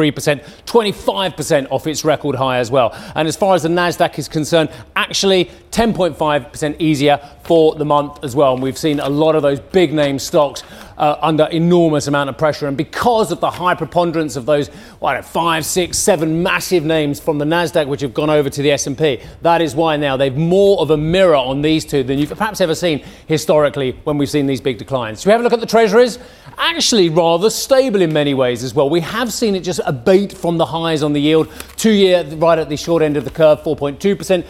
25% 0.64 1.66
off 1.70 1.86
its 1.86 2.06
record 2.06 2.36
high 2.36 2.56
as 2.56 2.70
well. 2.70 2.90
And 3.14 3.28
as 3.28 3.36
far 3.36 3.54
as 3.54 3.64
the 3.64 3.68
Nasdaq 3.68 4.18
is 4.18 4.28
concerned, 4.28 4.70
actually 4.96 5.50
10.5% 5.76 6.76
easier 6.78 7.20
for 7.44 7.74
the 7.74 7.84
month 7.84 8.24
as 8.24 8.34
well. 8.34 8.54
And 8.54 8.62
we've 8.62 8.78
seen 8.78 8.98
a 8.98 9.10
lot 9.10 9.36
of 9.36 9.42
those 9.42 9.60
big 9.60 9.92
name 9.92 10.18
stocks 10.18 10.62
uh, 10.96 11.18
under 11.20 11.44
enormous 11.44 12.06
amount 12.06 12.30
of 12.30 12.38
pressure. 12.38 12.66
And 12.66 12.78
because 12.78 13.30
of 13.30 13.40
the 13.40 13.50
high 13.50 13.74
preponderance 13.74 14.36
of 14.36 14.46
those, 14.46 14.70
know, 15.02 15.22
five, 15.22 15.66
six, 15.66 15.98
seven 15.98 16.42
massive 16.42 16.84
names 16.84 17.20
from 17.20 17.36
the 17.36 17.44
Nasdaq, 17.44 17.88
which 17.88 18.00
have 18.00 18.14
gone 18.14 18.30
over 18.30 18.48
to 18.48 18.62
the 18.62 18.70
S&P, 18.70 19.20
that 19.42 19.60
is 19.60 19.74
why 19.74 19.98
now 19.98 20.16
they've 20.16 20.36
more 20.36 20.80
of 20.80 20.90
a 20.90 20.96
mirror 20.96 21.36
on 21.36 21.60
these 21.60 21.84
two 21.84 22.02
than 22.02 22.18
you've 22.18 22.30
perhaps 22.30 22.60
ever 22.62 22.74
seen 22.74 23.04
historically 23.26 23.92
when 24.04 24.16
we've 24.16 24.30
seen 24.30 24.46
these 24.46 24.62
big 24.62 24.78
declines. 24.78 25.20
Should 25.20 25.28
we 25.28 25.32
have 25.32 25.40
a 25.40 25.44
look 25.44 25.52
at 25.52 25.60
the 25.60 25.66
treasuries? 25.66 26.18
Actually, 26.58 27.10
rather 27.10 27.50
stable 27.50 28.00
in 28.00 28.12
many 28.14 28.32
ways 28.32 28.64
as 28.64 28.74
well. 28.74 28.88
We 28.88 29.00
have 29.00 29.30
seen 29.30 29.54
it 29.54 29.60
just 29.60 29.80
abate 29.84 30.32
from 30.32 30.56
the 30.56 30.64
highs 30.64 31.02
on 31.02 31.12
the 31.12 31.20
yield. 31.20 31.52
Two 31.76 31.92
year, 31.92 32.24
right 32.36 32.58
at 32.58 32.70
the 32.70 32.78
short 32.78 33.02
end 33.02 33.18
of 33.18 33.24
the 33.24 33.30
curve, 33.30 33.60
4.2%, 33.60 34.42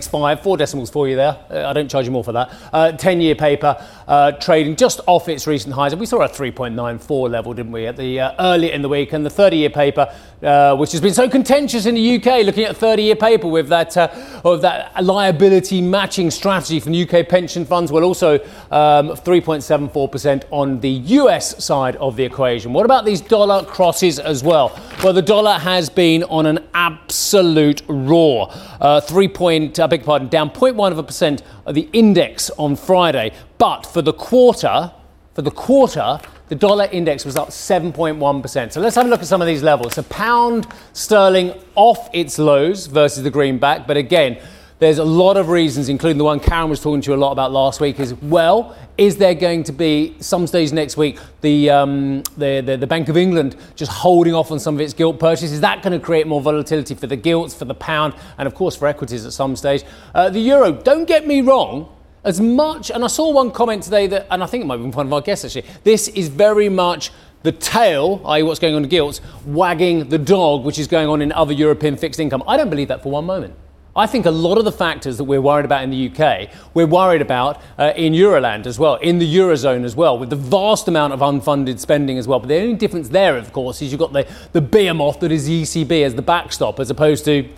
3.7865, 0.00 0.42
four 0.42 0.56
decimals 0.56 0.90
for 0.90 1.08
you 1.08 1.16
there. 1.16 1.38
Uh, 1.50 1.68
I 1.68 1.72
don't 1.72 1.88
charge 1.88 2.06
you 2.06 2.12
more 2.12 2.24
for 2.24 2.32
that. 2.32 2.52
Uh, 2.72 2.92
10 2.92 3.20
year 3.20 3.34
paper 3.34 3.76
uh, 4.06 4.32
trading 4.32 4.76
just 4.76 5.00
off 5.06 5.28
its 5.28 5.46
recent 5.46 5.74
highs. 5.74 5.92
And 5.92 6.00
we 6.00 6.06
saw 6.06 6.22
a 6.22 6.28
3.94 6.28 7.30
level, 7.30 7.54
didn't 7.54 7.72
we, 7.72 7.86
at 7.86 7.96
the 7.96 8.20
uh, 8.20 8.34
earlier 8.38 8.72
in 8.72 8.82
the 8.82 8.88
week. 8.88 9.12
And 9.12 9.24
the 9.24 9.30
30 9.30 9.56
year 9.56 9.70
paper, 9.70 10.12
uh, 10.42 10.76
which 10.76 10.92
has 10.92 11.00
been 11.00 11.14
so 11.14 11.28
contentious 11.28 11.86
in 11.86 11.94
the 11.94 12.16
UK, 12.16 12.44
looking 12.44 12.64
at 12.64 12.76
30 12.76 13.02
year 13.02 13.16
paper 13.16 13.48
with 13.48 13.68
that, 13.68 13.96
uh, 13.96 14.08
of 14.44 14.60
that 14.62 15.02
liability 15.02 15.80
matching 15.80 16.30
strategy 16.30 16.80
from 16.80 16.94
UK 16.94 17.28
pension 17.28 17.64
funds, 17.64 17.90
well, 17.90 18.04
also 18.04 18.34
um, 18.70 19.10
3.74% 19.10 20.44
on 20.50 20.80
the 20.80 20.90
US 20.90 21.64
side 21.64 21.96
of 21.96 22.16
the 22.16 22.24
equation. 22.24 22.72
What 22.72 22.84
about 22.84 23.04
these 23.04 23.20
dollar 23.20 23.64
crosses 23.64 24.18
as 24.18 24.42
well? 24.42 24.78
Well, 25.02 25.12
the 25.12 25.22
dollar 25.22 25.58
has 25.58 25.88
been 25.88 26.24
on 26.24 26.46
an 26.46 26.60
absolute 26.74 27.82
roar. 27.88 28.50
Uh, 28.80 29.00
three 29.00 29.28
point, 29.28 29.78
I 29.78 29.86
beg 29.86 30.00
your 30.00 30.06
pardon, 30.06 30.28
down 30.28 30.50
0.1 30.50 30.92
of 30.92 30.98
a 30.98 31.02
percent 31.02 31.42
the 31.72 31.88
index 31.92 32.50
on 32.58 32.76
Friday. 32.76 33.32
But 33.58 33.86
for 33.86 34.02
the 34.02 34.12
quarter, 34.12 34.92
for 35.34 35.42
the 35.42 35.50
quarter, 35.50 36.20
the 36.48 36.54
dollar 36.54 36.88
index 36.92 37.24
was 37.24 37.36
up 37.36 37.48
7.1%. 37.48 38.72
So 38.72 38.80
let's 38.80 38.96
have 38.96 39.06
a 39.06 39.08
look 39.08 39.20
at 39.20 39.26
some 39.26 39.40
of 39.40 39.46
these 39.46 39.62
levels. 39.62 39.94
So 39.94 40.02
pound 40.04 40.66
sterling 40.92 41.54
off 41.74 42.08
its 42.12 42.38
lows 42.38 42.86
versus 42.86 43.22
the 43.22 43.30
greenback, 43.30 43.86
but 43.86 43.96
again, 43.96 44.38
there's 44.78 44.98
a 44.98 45.04
lot 45.04 45.36
of 45.36 45.48
reasons, 45.48 45.88
including 45.88 46.18
the 46.18 46.24
one 46.24 46.40
Karen 46.40 46.68
was 46.68 46.80
talking 46.80 47.00
to 47.00 47.10
you 47.10 47.16
a 47.16 47.18
lot 47.18 47.32
about 47.32 47.52
last 47.52 47.80
week, 47.80 48.00
as 48.00 48.12
well. 48.14 48.76
Is 48.98 49.16
there 49.16 49.34
going 49.34 49.62
to 49.64 49.72
be 49.72 50.16
some 50.20 50.46
stage 50.46 50.72
next 50.72 50.96
week 50.96 51.18
the, 51.40 51.70
um, 51.70 52.22
the, 52.36 52.60
the 52.60 52.76
the 52.76 52.86
Bank 52.86 53.08
of 53.08 53.16
England 53.16 53.56
just 53.76 53.90
holding 53.90 54.34
off 54.34 54.50
on 54.50 54.58
some 54.58 54.74
of 54.74 54.80
its 54.80 54.92
gilt 54.92 55.18
purchases? 55.20 55.52
Is 55.52 55.60
that 55.60 55.82
going 55.82 55.98
to 55.98 56.04
create 56.04 56.26
more 56.26 56.40
volatility 56.40 56.94
for 56.94 57.06
the 57.06 57.16
gilts, 57.16 57.54
for 57.54 57.64
the 57.64 57.74
pound, 57.74 58.14
and 58.38 58.46
of 58.46 58.54
course 58.54 58.76
for 58.76 58.86
equities 58.88 59.24
at 59.24 59.32
some 59.32 59.56
stage? 59.56 59.84
Uh, 60.14 60.28
the 60.28 60.40
euro. 60.40 60.72
Don't 60.72 61.06
get 61.06 61.26
me 61.26 61.40
wrong 61.40 61.88
as 62.24 62.40
much, 62.40 62.90
and 62.90 63.04
I 63.04 63.08
saw 63.08 63.30
one 63.30 63.50
comment 63.50 63.82
today 63.82 64.06
that, 64.08 64.26
and 64.30 64.42
I 64.42 64.46
think 64.46 64.64
it 64.64 64.66
might 64.66 64.78
be 64.78 64.84
one 64.84 65.06
of 65.06 65.12
our 65.12 65.20
guests 65.20 65.44
actually, 65.44 65.66
this 65.84 66.08
is 66.08 66.28
very 66.28 66.68
much 66.68 67.12
the 67.42 67.52
tail, 67.52 68.22
i.e., 68.24 68.42
what's 68.42 68.58
going 68.58 68.74
on 68.74 68.82
in 68.82 68.88
gilts, 68.88 69.20
wagging 69.44 70.08
the 70.08 70.18
dog, 70.18 70.64
which 70.64 70.78
is 70.78 70.88
going 70.88 71.08
on 71.08 71.20
in 71.20 71.30
other 71.32 71.52
European 71.52 71.96
fixed 71.96 72.18
income. 72.18 72.42
I 72.48 72.56
don't 72.56 72.70
believe 72.70 72.88
that 72.88 73.02
for 73.02 73.10
one 73.10 73.26
moment. 73.26 73.54
I 73.96 74.08
think 74.08 74.26
a 74.26 74.30
lot 74.30 74.58
of 74.58 74.64
the 74.64 74.72
factors 74.72 75.18
that 75.18 75.24
we're 75.24 75.40
worried 75.40 75.64
about 75.64 75.84
in 75.84 75.90
the 75.90 76.10
UK, 76.10 76.50
we're 76.74 76.86
worried 76.86 77.22
about 77.22 77.62
uh, 77.78 77.92
in 77.94 78.12
Euroland 78.12 78.66
as 78.66 78.76
well, 78.76 78.96
in 78.96 79.20
the 79.20 79.36
Eurozone 79.36 79.84
as 79.84 79.94
well, 79.94 80.18
with 80.18 80.30
the 80.30 80.36
vast 80.36 80.88
amount 80.88 81.12
of 81.12 81.20
unfunded 81.20 81.78
spending 81.78 82.18
as 82.18 82.26
well. 82.26 82.40
But 82.40 82.48
the 82.48 82.58
only 82.58 82.74
difference 82.74 83.10
there, 83.10 83.36
of 83.36 83.52
course, 83.52 83.80
is 83.82 83.92
you've 83.92 84.00
got 84.00 84.12
the, 84.12 84.26
the 84.52 84.60
behemoth 84.60 85.20
that 85.20 85.30
is 85.30 85.46
the 85.46 85.62
ECB 85.62 86.04
as 86.04 86.16
the 86.16 86.22
backstop, 86.22 86.80
as 86.80 86.90
opposed 86.90 87.24
to 87.26 87.48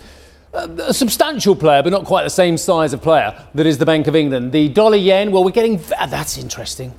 a 0.53 0.93
substantial 0.93 1.57
player, 1.57 1.83
but 1.83 1.91
not 1.91 2.05
quite 2.05 2.25
the 2.25 2.31
same 2.31 2.59
size 2.59 2.93
of 2.93 3.01
player 3.01 3.47
that 3.55 3.67
is 3.67 3.79
the 3.79 3.87
Bank 3.87 4.07
of 4.07 4.15
England. 4.15 4.53
The 4.53 4.69
dollar 4.69 4.97
yen, 4.97 5.33
well, 5.33 5.43
we're 5.43 5.51
getting 5.51 5.81
ah, 5.99 6.07
that's 6.07 6.37
interesting. 6.37 6.93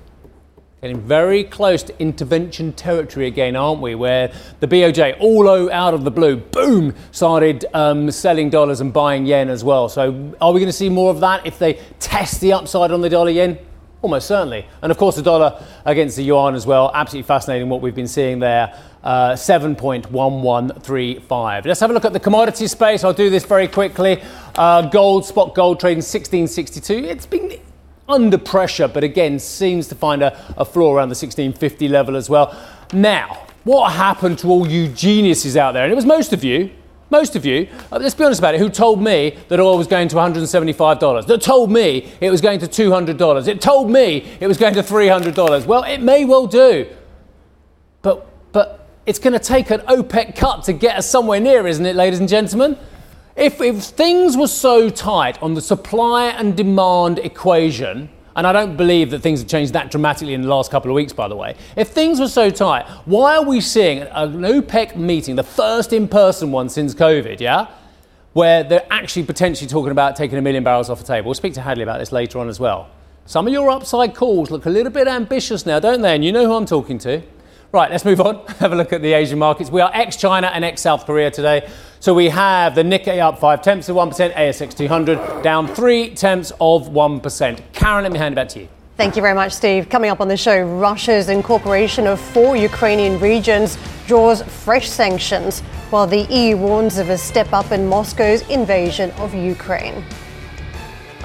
Getting 0.81 1.01
very 1.01 1.43
close 1.43 1.81
to 1.81 1.99
intervention 1.99 2.71
territory 2.71 3.25
again, 3.25 3.55
aren't 3.55 3.81
we? 3.81 3.95
Where 3.95 4.31
the 4.59 4.67
BOJ, 4.67 5.19
all 5.19 5.71
out 5.71 5.95
of 5.95 6.03
the 6.03 6.11
blue, 6.11 6.37
boom, 6.37 6.93
started 7.11 7.65
um, 7.73 8.11
selling 8.11 8.51
dollars 8.51 8.79
and 8.79 8.93
buying 8.93 9.25
yen 9.25 9.49
as 9.49 9.63
well. 9.63 9.89
So, 9.89 10.35
are 10.39 10.53
we 10.53 10.59
going 10.59 10.69
to 10.69 10.73
see 10.73 10.89
more 10.89 11.09
of 11.09 11.19
that 11.21 11.47
if 11.47 11.57
they 11.57 11.81
test 11.99 12.41
the 12.41 12.53
upside 12.53 12.91
on 12.91 13.01
the 13.01 13.09
dollar 13.09 13.31
yen? 13.31 13.57
Almost 14.03 14.27
certainly. 14.27 14.67
And 14.83 14.91
of 14.91 14.99
course, 14.99 15.15
the 15.15 15.23
dollar 15.23 15.65
against 15.83 16.15
the 16.15 16.23
yuan 16.23 16.53
as 16.53 16.67
well. 16.67 16.91
Absolutely 16.93 17.25
fascinating 17.25 17.69
what 17.69 17.81
we've 17.81 17.95
been 17.95 18.07
seeing 18.07 18.37
there. 18.37 18.79
Uh, 19.03 19.31
7.1135. 19.31 21.65
Let's 21.65 21.79
have 21.79 21.89
a 21.89 21.93
look 21.93 22.05
at 22.05 22.13
the 22.13 22.19
commodity 22.19 22.67
space. 22.67 23.03
I'll 23.03 23.13
do 23.13 23.31
this 23.31 23.45
very 23.45 23.67
quickly. 23.67 24.21
Uh, 24.55 24.83
gold, 24.83 25.25
spot 25.25 25.55
gold 25.55 25.79
trading 25.79 26.03
1662. 26.03 27.05
It's 27.05 27.25
been 27.25 27.59
under 28.07 28.37
pressure, 28.37 28.87
but 28.87 29.03
again, 29.03 29.39
seems 29.39 29.87
to 29.87 29.95
find 29.95 30.21
a, 30.21 30.37
a 30.57 30.65
floor 30.65 30.97
around 30.97 31.09
the 31.09 31.13
1650 31.13 31.87
level 31.87 32.15
as 32.15 32.29
well. 32.29 32.57
Now, 32.93 33.47
what 33.63 33.91
happened 33.91 34.39
to 34.39 34.47
all 34.47 34.67
you 34.67 34.87
geniuses 34.87 35.57
out 35.57 35.73
there? 35.73 35.83
And 35.83 35.91
it 35.91 35.95
was 35.95 36.05
most 36.05 36.31
of 36.31 36.43
you, 36.43 36.71
most 37.09 37.35
of 37.35 37.45
you, 37.45 37.67
uh, 37.91 37.97
let's 37.97 38.15
be 38.15 38.23
honest 38.23 38.39
about 38.39 38.55
it, 38.55 38.59
who 38.59 38.69
told 38.69 39.01
me 39.01 39.37
that 39.49 39.59
oil 39.59 39.77
was 39.77 39.87
going 39.87 40.07
to 40.09 40.15
$175, 40.15 41.27
that 41.27 41.41
told 41.41 41.71
me 41.71 42.11
it 42.19 42.29
was 42.29 42.41
going 42.41 42.59
to 42.59 42.67
$200, 42.67 43.47
it 43.47 43.61
told 43.61 43.89
me 43.89 44.25
it 44.39 44.47
was 44.47 44.57
going 44.57 44.73
to 44.73 44.81
$300. 44.81 45.65
Well, 45.65 45.83
it 45.83 46.01
may 46.01 46.25
well 46.25 46.47
do, 46.47 46.87
but, 48.01 48.27
but 48.51 48.87
it's 49.05 49.19
going 49.19 49.33
to 49.33 49.39
take 49.39 49.69
an 49.69 49.81
OPEC 49.81 50.35
cut 50.35 50.63
to 50.63 50.73
get 50.73 50.97
us 50.97 51.09
somewhere 51.09 51.39
near, 51.39 51.67
isn't 51.67 51.85
it, 51.85 51.95
ladies 51.95 52.19
and 52.19 52.27
gentlemen? 52.27 52.77
If, 53.37 53.61
if 53.61 53.83
things 53.83 54.35
were 54.35 54.47
so 54.47 54.89
tight 54.89 55.41
on 55.43 55.53
the 55.53 55.61
supply 55.61 56.29
and 56.29 56.57
demand 56.57 57.19
equation, 57.19 58.09
and 58.35 58.47
I 58.47 58.51
don't 58.51 58.75
believe 58.75 59.11
that 59.11 59.19
things 59.19 59.39
have 59.41 59.47
changed 59.47 59.73
that 59.73 59.91
dramatically 59.91 60.33
in 60.33 60.41
the 60.41 60.47
last 60.47 60.71
couple 60.71 60.89
of 60.89 60.95
weeks, 60.95 61.13
by 61.13 61.27
the 61.27 61.35
way. 61.35 61.55
If 61.75 61.89
things 61.89 62.19
were 62.19 62.29
so 62.29 62.49
tight, 62.49 62.87
why 63.05 63.37
are 63.37 63.43
we 63.43 63.61
seeing 63.61 63.99
an 63.99 64.41
OPEC 64.41 64.95
meeting, 64.95 65.35
the 65.35 65.43
first 65.43 65.93
in 65.93 66.07
person 66.07 66.51
one 66.51 66.67
since 66.67 66.95
COVID, 66.95 67.39
yeah? 67.39 67.67
Where 68.33 68.63
they're 68.63 68.87
actually 68.89 69.25
potentially 69.25 69.67
talking 69.67 69.91
about 69.91 70.15
taking 70.15 70.39
a 70.39 70.41
million 70.41 70.63
barrels 70.63 70.89
off 70.89 70.97
the 70.97 71.05
table. 71.05 71.27
We'll 71.27 71.35
speak 71.35 71.53
to 71.53 71.61
Hadley 71.61 71.83
about 71.83 71.99
this 71.99 72.11
later 72.11 72.39
on 72.39 72.49
as 72.49 72.59
well. 72.59 72.89
Some 73.27 73.45
of 73.45 73.53
your 73.53 73.69
upside 73.69 74.15
calls 74.15 74.49
look 74.49 74.65
a 74.65 74.69
little 74.71 74.91
bit 74.91 75.07
ambitious 75.07 75.63
now, 75.63 75.79
don't 75.79 76.01
they? 76.01 76.15
And 76.15 76.25
you 76.25 76.31
know 76.31 76.45
who 76.47 76.53
I'm 76.53 76.65
talking 76.65 76.97
to. 76.99 77.21
Right, 77.71 77.91
let's 77.91 78.05
move 78.05 78.21
on. 78.21 78.45
Have 78.59 78.73
a 78.73 78.75
look 78.75 78.93
at 78.93 79.01
the 79.01 79.13
Asian 79.13 79.39
markets. 79.39 79.69
We 79.69 79.81
are 79.81 79.91
ex 79.93 80.15
China 80.15 80.47
and 80.47 80.63
ex 80.63 80.81
South 80.81 81.05
Korea 81.05 81.29
today. 81.29 81.69
So 81.99 82.13
we 82.13 82.29
have 82.29 82.75
the 82.75 82.83
Nikkei 82.83 83.19
up 83.19 83.39
5 83.39 83.61
tenths 83.63 83.89
of 83.89 83.95
1%, 83.95 84.33
ASX 84.35 84.77
200 84.77 85.41
down 85.41 85.67
3 85.67 86.11
tenths 86.11 86.51
of 86.61 86.89
1%. 86.89 87.61
Karen, 87.73 88.03
let 88.03 88.11
me 88.11 88.19
hand 88.19 88.33
it 88.33 88.35
back 88.35 88.49
to 88.49 88.59
you. 88.59 88.67
Thank 88.97 89.15
you 89.15 89.21
very 89.21 89.33
much, 89.33 89.51
Steve. 89.51 89.89
Coming 89.89 90.11
up 90.11 90.21
on 90.21 90.27
the 90.27 90.37
show, 90.37 90.61
Russia's 90.61 91.29
incorporation 91.29 92.05
of 92.05 92.21
four 92.21 92.55
Ukrainian 92.55 93.19
regions 93.19 93.77
draws 94.05 94.43
fresh 94.43 94.89
sanctions. 94.89 95.63
while 95.89 96.05
the 96.05 96.23
EU 96.23 96.57
warns 96.57 96.97
of 96.97 97.09
a 97.09 97.17
step 97.17 97.53
up 97.53 97.71
in 97.71 97.87
Moscow's 97.87 98.41
invasion 98.49 99.09
of 99.11 99.33
Ukraine. 99.33 100.03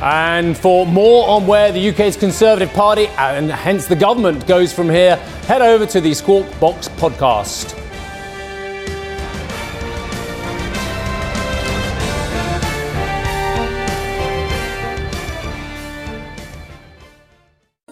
And 0.03 0.59
for 0.59 0.85
more 0.85 1.29
on 1.29 1.47
where 1.47 1.71
the 1.71 1.91
UK's 1.91 2.17
Conservative 2.17 2.73
Party 2.73 3.07
and 3.19 3.51
hence 3.53 3.87
the 3.87 3.95
government 3.95 4.49
goes 4.49 4.73
from 4.73 4.91
here, 4.91 5.15
head 5.47 5.63
over 5.63 5.87
to 5.87 6.01
the 6.01 6.13
Squawk 6.13 6.59
Box 6.59 6.89
podcast. 6.89 7.82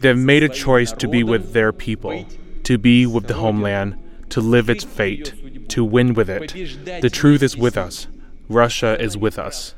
They've 0.00 0.16
made 0.16 0.42
a 0.42 0.48
choice 0.48 0.92
to 0.92 1.08
be 1.08 1.22
with 1.22 1.52
their 1.52 1.72
people, 1.72 2.26
to 2.64 2.78
be 2.78 3.06
with 3.06 3.26
the 3.26 3.34
homeland, 3.34 3.98
to 4.30 4.40
live 4.40 4.70
its 4.70 4.84
fate, 4.84 5.68
to 5.68 5.84
win 5.84 6.14
with 6.14 6.30
it. 6.30 6.52
The 7.02 7.10
truth 7.10 7.42
is 7.42 7.56
with 7.56 7.76
us. 7.76 8.06
Russia 8.48 9.00
is 9.00 9.16
with 9.16 9.38
us. 9.38 9.74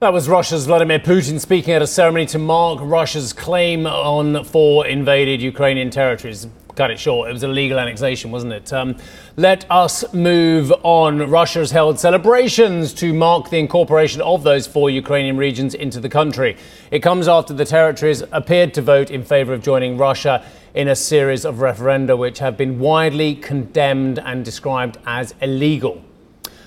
That 0.00 0.12
was 0.12 0.28
Russia's 0.28 0.66
Vladimir 0.66 0.98
Putin 0.98 1.38
speaking 1.40 1.74
at 1.74 1.82
a 1.82 1.86
ceremony 1.86 2.24
to 2.26 2.38
mark 2.38 2.78
Russia's 2.82 3.32
claim 3.34 3.86
on 3.86 4.44
four 4.44 4.86
invaded 4.86 5.42
Ukrainian 5.42 5.90
territories. 5.90 6.46
Cut 6.74 6.90
it 6.90 6.98
short. 6.98 7.28
It 7.28 7.32
was 7.32 7.42
a 7.42 7.48
legal 7.48 7.78
annexation, 7.78 8.30
wasn't 8.30 8.52
it? 8.52 8.72
Um, 8.72 8.96
let 9.36 9.66
us 9.70 10.12
move 10.14 10.72
on. 10.82 11.30
Russia 11.30 11.60
has 11.60 11.70
held 11.70 11.98
celebrations 11.98 12.94
to 12.94 13.12
mark 13.12 13.50
the 13.50 13.58
incorporation 13.58 14.20
of 14.20 14.42
those 14.44 14.66
four 14.66 14.90
Ukrainian 14.90 15.36
regions 15.36 15.74
into 15.74 16.00
the 16.00 16.08
country. 16.08 16.56
It 16.90 17.00
comes 17.00 17.28
after 17.28 17.52
the 17.52 17.64
territories 17.64 18.22
appeared 18.32 18.74
to 18.74 18.82
vote 18.82 19.10
in 19.10 19.24
favor 19.24 19.52
of 19.52 19.62
joining 19.62 19.98
Russia 19.98 20.44
in 20.74 20.88
a 20.88 20.96
series 20.96 21.44
of 21.44 21.56
referenda 21.56 22.16
which 22.16 22.38
have 22.38 22.56
been 22.56 22.78
widely 22.78 23.34
condemned 23.34 24.18
and 24.18 24.44
described 24.44 24.98
as 25.06 25.34
illegal. 25.40 26.02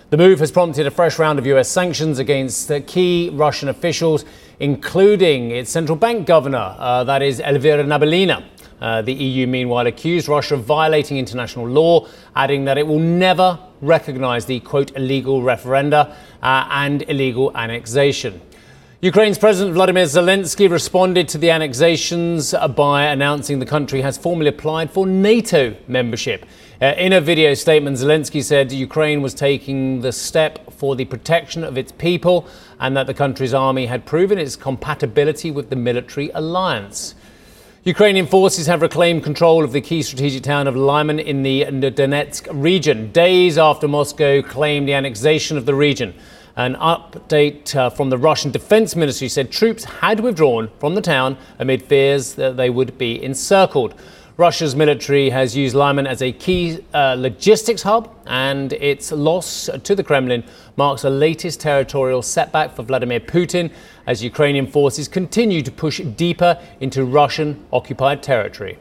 The 0.09 0.17
move 0.17 0.39
has 0.41 0.51
prompted 0.51 0.85
a 0.85 0.91
fresh 0.91 1.17
round 1.17 1.39
of 1.39 1.47
US 1.47 1.69
sanctions 1.69 2.19
against 2.19 2.71
key 2.85 3.31
Russian 3.33 3.69
officials, 3.69 4.25
including 4.59 5.51
its 5.51 5.71
central 5.71 5.95
bank 5.95 6.27
governor, 6.27 6.75
uh, 6.77 7.03
that 7.05 7.21
is 7.21 7.39
Elvira 7.39 7.83
Nabiullina. 7.83 8.43
Uh, 8.81 9.01
the 9.01 9.13
EU, 9.13 9.47
meanwhile, 9.47 9.88
accused 9.88 10.27
Russia 10.27 10.55
of 10.55 10.63
violating 10.63 11.17
international 11.17 11.67
law, 11.67 12.07
adding 12.36 12.65
that 12.65 12.77
it 12.77 12.86
will 12.86 12.99
never 12.99 13.59
recognize 13.81 14.45
the 14.45 14.59
quote 14.62 14.95
illegal 14.95 15.41
referenda 15.41 16.15
uh, 16.41 16.67
and 16.69 17.03
illegal 17.09 17.55
annexation. 17.55 18.41
Ukraine's 19.03 19.38
President 19.38 19.73
Vladimir 19.73 20.05
Zelensky 20.05 20.71
responded 20.71 21.27
to 21.27 21.38
the 21.38 21.51
annexations 21.51 22.55
by 22.73 23.03
announcing 23.07 23.59
the 23.59 23.65
country 23.65 23.99
has 23.99 24.17
formally 24.17 24.47
applied 24.47 24.91
for 24.91 25.05
NATO 25.05 25.75
membership. 25.89 26.45
Uh, 26.81 26.93
in 26.97 27.12
a 27.12 27.19
video 27.19 27.53
statement, 27.53 27.97
Zelensky 27.97 28.41
said 28.41 28.71
Ukraine 28.71 29.21
was 29.21 29.33
taking 29.33 29.99
the 29.99 30.13
step 30.13 30.71
for 30.71 30.95
the 30.95 31.03
protection 31.03 31.65
of 31.65 31.77
its 31.77 31.91
people 31.91 32.47
and 32.79 32.95
that 32.95 33.07
the 33.07 33.13
country's 33.13 33.53
army 33.53 33.88
had 33.88 34.05
proven 34.05 34.38
its 34.38 34.55
compatibility 34.55 35.51
with 35.51 35.69
the 35.69 35.75
military 35.75 36.29
alliance. 36.33 37.13
Ukrainian 37.86 38.28
forces 38.28 38.67
have 38.67 38.82
reclaimed 38.82 39.26
control 39.26 39.62
of 39.62 39.74
the 39.74 39.82
key 39.82 40.04
strategic 40.04 40.41
town 40.41 40.67
of 40.67 40.76
Lyman 40.78 41.19
in 41.19 41.43
the 41.43 41.65
Donetsk 41.65 42.48
region, 42.50 43.12
days 43.12 43.58
after 43.58 43.89
Moscow 43.89 44.41
claimed 44.41 44.88
the 44.88 44.93
annexation 44.93 45.58
of 45.58 45.65
the 45.65 45.76
region. 45.76 46.13
An 46.56 46.76
update 46.76 47.76
uh, 47.76 47.89
from 47.89 48.10
the 48.10 48.17
Russian 48.17 48.52
Defense 48.52 48.96
Ministry 48.96 49.28
said 49.28 49.52
troops 49.52 49.84
had 49.84 50.22
withdrawn 50.22 50.69
from 50.80 50.96
the 50.96 51.02
town 51.02 51.38
amid 51.60 51.84
fears 51.84 52.36
that 52.36 52.56
they 52.56 52.69
would 52.69 52.98
be 52.98 53.22
encircled. 53.22 53.96
Russia's 54.43 54.75
military 54.75 55.29
has 55.29 55.56
used 55.56 55.73
Lyman 55.73 56.06
as 56.06 56.21
a 56.21 56.34
key 56.34 56.84
uh, 56.93 57.15
logistics 57.17 57.82
hub, 57.82 58.13
and 58.25 58.73
its 58.73 59.13
loss 59.13 59.69
to 59.84 59.95
the 59.95 60.03
Kremlin 60.03 60.43
marks 60.75 61.03
the 61.03 61.10
latest 61.10 61.62
territorial 61.62 62.21
setback 62.21 62.75
for 62.75 62.84
Vladimir 62.84 63.21
Putin 63.21 63.71
as 64.06 64.21
Ukrainian 64.21 64.67
forces 64.67 65.08
continue 65.08 65.62
to 65.62 65.71
push 65.71 66.01
deeper 66.17 66.62
into 66.82 67.06
Russian 67.06 67.65
occupied 67.71 68.21
territory. 68.21 68.77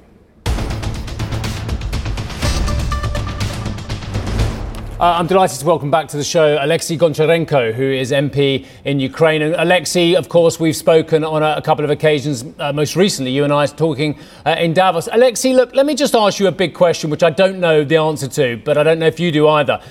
Uh, 5.03 5.17
I'm 5.19 5.27
delighted 5.27 5.59
to 5.59 5.67
welcome 5.67 5.91
back 5.91 6.07
to 6.11 6.17
the 6.17 6.23
show 6.23 6.65
Alexei 6.65 6.97
Goncharenko, 6.97 7.75
who 7.75 7.83
is 7.83 8.13
MP 8.13 8.65
in 8.85 9.01
Ukraine. 9.01 9.43
And 9.43 9.53
Alexei, 9.57 10.15
of 10.15 10.29
course, 10.29 10.61
we've 10.61 10.77
spoken 10.77 11.25
on 11.25 11.43
a, 11.43 11.57
a 11.57 11.61
couple 11.61 11.85
of 11.85 11.91
occasions, 11.91 12.45
uh, 12.61 12.73
most 12.73 12.95
recently, 12.95 13.33
you 13.33 13.43
and 13.43 13.53
I 13.53 13.67
talking 13.67 14.17
uh, 14.47 14.55
in 14.61 14.75
Davos. 14.75 15.09
Alexei, 15.11 15.55
look, 15.55 15.75
let 15.75 15.87
me 15.87 15.97
just 15.97 16.15
ask 16.15 16.39
you 16.39 16.47
a 16.47 16.53
big 16.53 16.73
question, 16.73 17.11
which 17.11 17.25
I 17.25 17.31
don't 17.31 17.59
know 17.59 17.83
the 17.83 17.97
answer 17.97 18.29
to, 18.29 18.63
but 18.65 18.79
I 18.79 18.85
don't 18.85 19.01
know 19.01 19.09
if 19.09 19.19
you 19.19 19.33
do 19.33 19.49
either. 19.49 19.83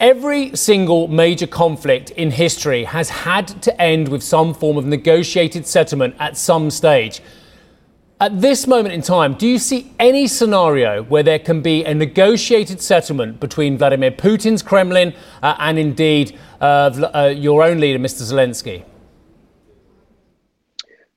Every 0.00 0.56
single 0.56 1.06
major 1.06 1.46
conflict 1.46 2.10
in 2.10 2.32
history 2.32 2.82
has 2.82 3.08
had 3.08 3.46
to 3.62 3.80
end 3.80 4.08
with 4.08 4.24
some 4.24 4.52
form 4.52 4.78
of 4.78 4.84
negotiated 4.84 5.68
settlement 5.68 6.16
at 6.18 6.36
some 6.36 6.72
stage. 6.72 7.22
At 8.18 8.40
this 8.40 8.66
moment 8.66 8.94
in 8.94 9.02
time, 9.02 9.34
do 9.34 9.46
you 9.46 9.58
see 9.58 9.92
any 9.98 10.26
scenario 10.26 11.02
where 11.02 11.22
there 11.22 11.38
can 11.38 11.60
be 11.60 11.84
a 11.84 11.92
negotiated 11.92 12.80
settlement 12.80 13.40
between 13.40 13.76
Vladimir 13.76 14.10
Putin's 14.10 14.62
Kremlin 14.62 15.12
uh, 15.42 15.54
and 15.58 15.78
indeed 15.78 16.34
uh, 16.58 17.10
uh, 17.14 17.34
your 17.36 17.62
own 17.62 17.78
leader, 17.78 17.98
Mr. 17.98 18.22
Zelensky? 18.22 18.84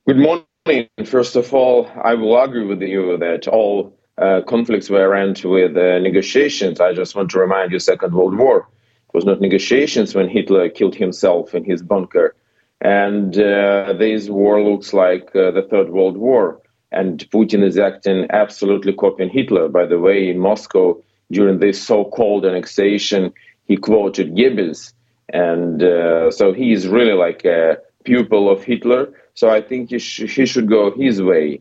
Good 0.06 0.18
morning. 0.18 0.88
First 1.06 1.36
of 1.36 1.54
all, 1.54 1.90
I 2.04 2.12
will 2.12 2.38
agree 2.38 2.66
with 2.66 2.82
you 2.82 3.16
that 3.16 3.48
all 3.48 3.96
uh, 4.18 4.42
conflicts 4.46 4.90
were 4.90 5.14
end 5.14 5.40
with 5.42 5.74
uh, 5.78 6.00
negotiations. 6.00 6.80
I 6.80 6.92
just 6.92 7.16
want 7.16 7.30
to 7.30 7.38
remind 7.38 7.72
you, 7.72 7.78
Second 7.78 8.12
World 8.12 8.36
War 8.36 8.58
it 8.58 9.14
was 9.14 9.24
not 9.24 9.40
negotiations 9.40 10.14
when 10.14 10.28
Hitler 10.28 10.68
killed 10.68 10.94
himself 10.94 11.54
in 11.54 11.64
his 11.64 11.80
bunker, 11.82 12.36
and 12.82 13.38
uh, 13.38 13.94
this 13.94 14.28
war 14.28 14.62
looks 14.62 14.92
like 14.92 15.32
the 15.32 15.66
Third 15.70 15.88
World 15.88 16.18
War 16.18 16.60
and 16.92 17.28
Putin 17.30 17.62
is 17.62 17.78
acting 17.78 18.26
absolutely 18.30 18.92
copying 18.92 19.30
Hitler. 19.30 19.68
By 19.68 19.86
the 19.86 19.98
way, 19.98 20.28
in 20.28 20.38
Moscow, 20.38 21.00
during 21.30 21.58
this 21.58 21.80
so 21.80 22.04
called 22.04 22.44
annexation, 22.44 23.32
he 23.66 23.76
quoted 23.76 24.34
Goebbels. 24.34 24.92
And 25.32 25.82
uh, 25.82 26.30
so 26.32 26.52
he 26.52 26.72
is 26.72 26.88
really 26.88 27.12
like 27.12 27.44
a 27.44 27.78
pupil 28.04 28.50
of 28.50 28.64
Hitler. 28.64 29.12
So 29.34 29.48
I 29.48 29.62
think 29.62 29.90
he, 29.90 29.98
sh- 29.98 30.34
he 30.36 30.46
should 30.46 30.68
go 30.68 30.90
his 30.90 31.22
way. 31.22 31.60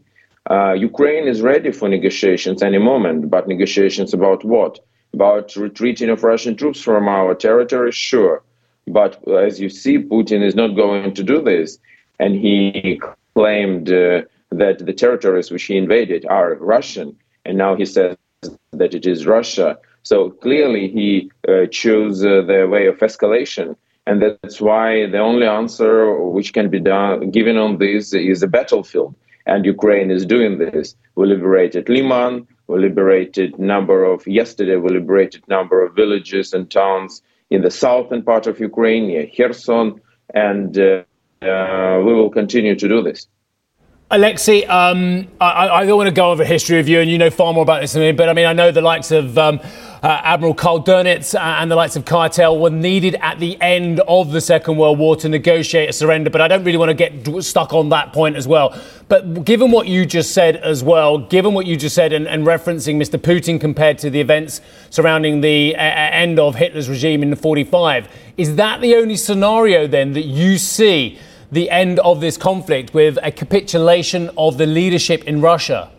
Uh, 0.49 0.73
Ukraine 0.73 1.27
is 1.27 1.41
ready 1.41 1.71
for 1.71 1.87
negotiations 1.87 2.63
any 2.63 2.79
moment, 2.79 3.29
but 3.29 3.47
negotiations 3.47 4.13
about 4.13 4.43
what? 4.43 4.79
About 5.13 5.55
retreating 5.55 6.09
of 6.09 6.23
Russian 6.23 6.55
troops 6.55 6.81
from 6.81 7.07
our 7.07 7.35
territory? 7.35 7.91
Sure. 7.91 8.41
But 8.87 9.27
as 9.27 9.59
you 9.59 9.69
see, 9.69 9.99
Putin 9.99 10.43
is 10.43 10.55
not 10.55 10.75
going 10.75 11.13
to 11.13 11.23
do 11.23 11.39
this. 11.41 11.77
And 12.19 12.33
he 12.33 12.99
claimed. 13.35 13.91
Uh, 13.91 14.21
that 14.51 14.85
the 14.85 14.93
territories 14.93 15.51
which 15.51 15.63
he 15.63 15.77
invaded 15.77 16.25
are 16.25 16.55
Russian, 16.55 17.15
and 17.45 17.57
now 17.57 17.75
he 17.75 17.85
says 17.85 18.17
that 18.71 18.93
it 18.93 19.05
is 19.05 19.25
Russia. 19.25 19.77
So 20.03 20.31
clearly, 20.31 20.87
he 20.89 21.31
uh, 21.47 21.65
chose 21.67 22.25
uh, 22.25 22.41
the 22.41 22.67
way 22.67 22.87
of 22.87 22.97
escalation, 22.97 23.75
and 24.07 24.21
that's 24.21 24.59
why 24.59 25.05
the 25.07 25.19
only 25.19 25.45
answer 25.45 26.15
which 26.17 26.53
can 26.53 26.69
be 26.69 26.79
done 26.79 27.29
given 27.31 27.57
on 27.57 27.77
this 27.77 28.13
is 28.13 28.41
a 28.41 28.47
battlefield. 28.47 29.15
And 29.45 29.65
Ukraine 29.65 30.11
is 30.11 30.25
doing 30.25 30.57
this. 30.57 30.95
We 31.15 31.27
liberated 31.27 31.89
Lyman. 31.89 32.47
We 32.67 32.79
liberated 32.79 33.57
number 33.57 34.03
of 34.03 34.25
yesterday. 34.27 34.75
We 34.75 34.89
liberated 34.89 35.47
number 35.47 35.83
of 35.83 35.95
villages 35.95 36.53
and 36.53 36.69
towns 36.69 37.21
in 37.49 37.61
the 37.61 37.71
southern 37.71 38.21
part 38.23 38.45
of 38.45 38.59
Ukraine, 38.59 39.07
near 39.07 39.27
Kherson, 39.35 39.99
and 40.33 40.77
uh, 40.77 41.03
uh 41.41 42.01
we 42.05 42.13
will 42.13 42.29
continue 42.29 42.75
to 42.75 42.87
do 42.87 43.01
this. 43.01 43.27
Alexei, 44.11 44.63
um, 44.65 45.27
I, 45.39 45.69
I, 45.69 45.85
don't 45.85 45.97
want 45.97 46.07
to 46.07 46.13
go 46.13 46.31
over 46.31 46.43
history 46.43 46.79
of 46.79 46.89
you, 46.89 46.99
and 46.99 47.11
you 47.11 47.19
know 47.19 47.29
far 47.29 47.53
more 47.53 47.61
about 47.61 47.81
this 47.81 47.93
than 47.93 48.01
me. 48.01 48.11
But 48.11 48.27
I 48.27 48.33
mean, 48.33 48.47
I 48.47 48.53
know 48.53 48.71
the 48.71 48.81
likes 48.81 49.11
of 49.11 49.37
um, 49.37 49.59
uh, 50.01 50.21
Admiral 50.23 50.55
Karl 50.55 50.83
Dönitz 50.83 51.35
uh, 51.35 51.39
and 51.39 51.69
the 51.69 51.75
likes 51.75 51.95
of 51.95 52.05
Keitel 52.05 52.59
were 52.59 52.71
needed 52.71 53.13
at 53.21 53.37
the 53.37 53.55
end 53.61 53.99
of 54.07 54.31
the 54.31 54.41
Second 54.41 54.77
World 54.77 54.97
War 54.97 55.15
to 55.17 55.29
negotiate 55.29 55.91
a 55.91 55.93
surrender. 55.93 56.31
But 56.31 56.41
I 56.41 56.47
don't 56.47 56.63
really 56.63 56.79
want 56.79 56.89
to 56.89 56.95
get 56.95 57.43
stuck 57.43 57.71
on 57.71 57.89
that 57.89 58.11
point 58.11 58.35
as 58.35 58.47
well. 58.47 58.75
But 59.09 59.45
given 59.45 59.69
what 59.69 59.87
you 59.87 60.07
just 60.07 60.31
said 60.31 60.55
as 60.55 60.83
well, 60.83 61.19
given 61.19 61.53
what 61.53 61.67
you 61.67 61.77
just 61.77 61.93
said 61.93 62.11
and, 62.11 62.27
and 62.27 62.47
referencing 62.47 62.95
Mr. 62.95 63.19
Putin 63.19 63.61
compared 63.61 63.99
to 63.99 64.09
the 64.09 64.19
events 64.19 64.59
surrounding 64.89 65.41
the 65.41 65.75
uh, 65.75 65.81
end 65.81 66.39
of 66.39 66.55
Hitler's 66.55 66.89
regime 66.89 67.21
in 67.21 67.35
45, 67.35 68.07
is 68.37 68.55
that 68.55 68.81
the 68.81 68.95
only 68.95 69.17
scenario 69.17 69.85
then 69.85 70.13
that 70.13 70.25
you 70.25 70.57
see 70.57 71.19
the 71.51 71.69
end 71.69 71.99
of 71.99 72.21
this 72.21 72.37
conflict 72.37 72.93
with 72.93 73.17
a 73.23 73.31
capitulation 73.31 74.29
of 74.37 74.57
the 74.57 74.65
leadership 74.65 75.23
in 75.25 75.41
Russia? 75.41 75.91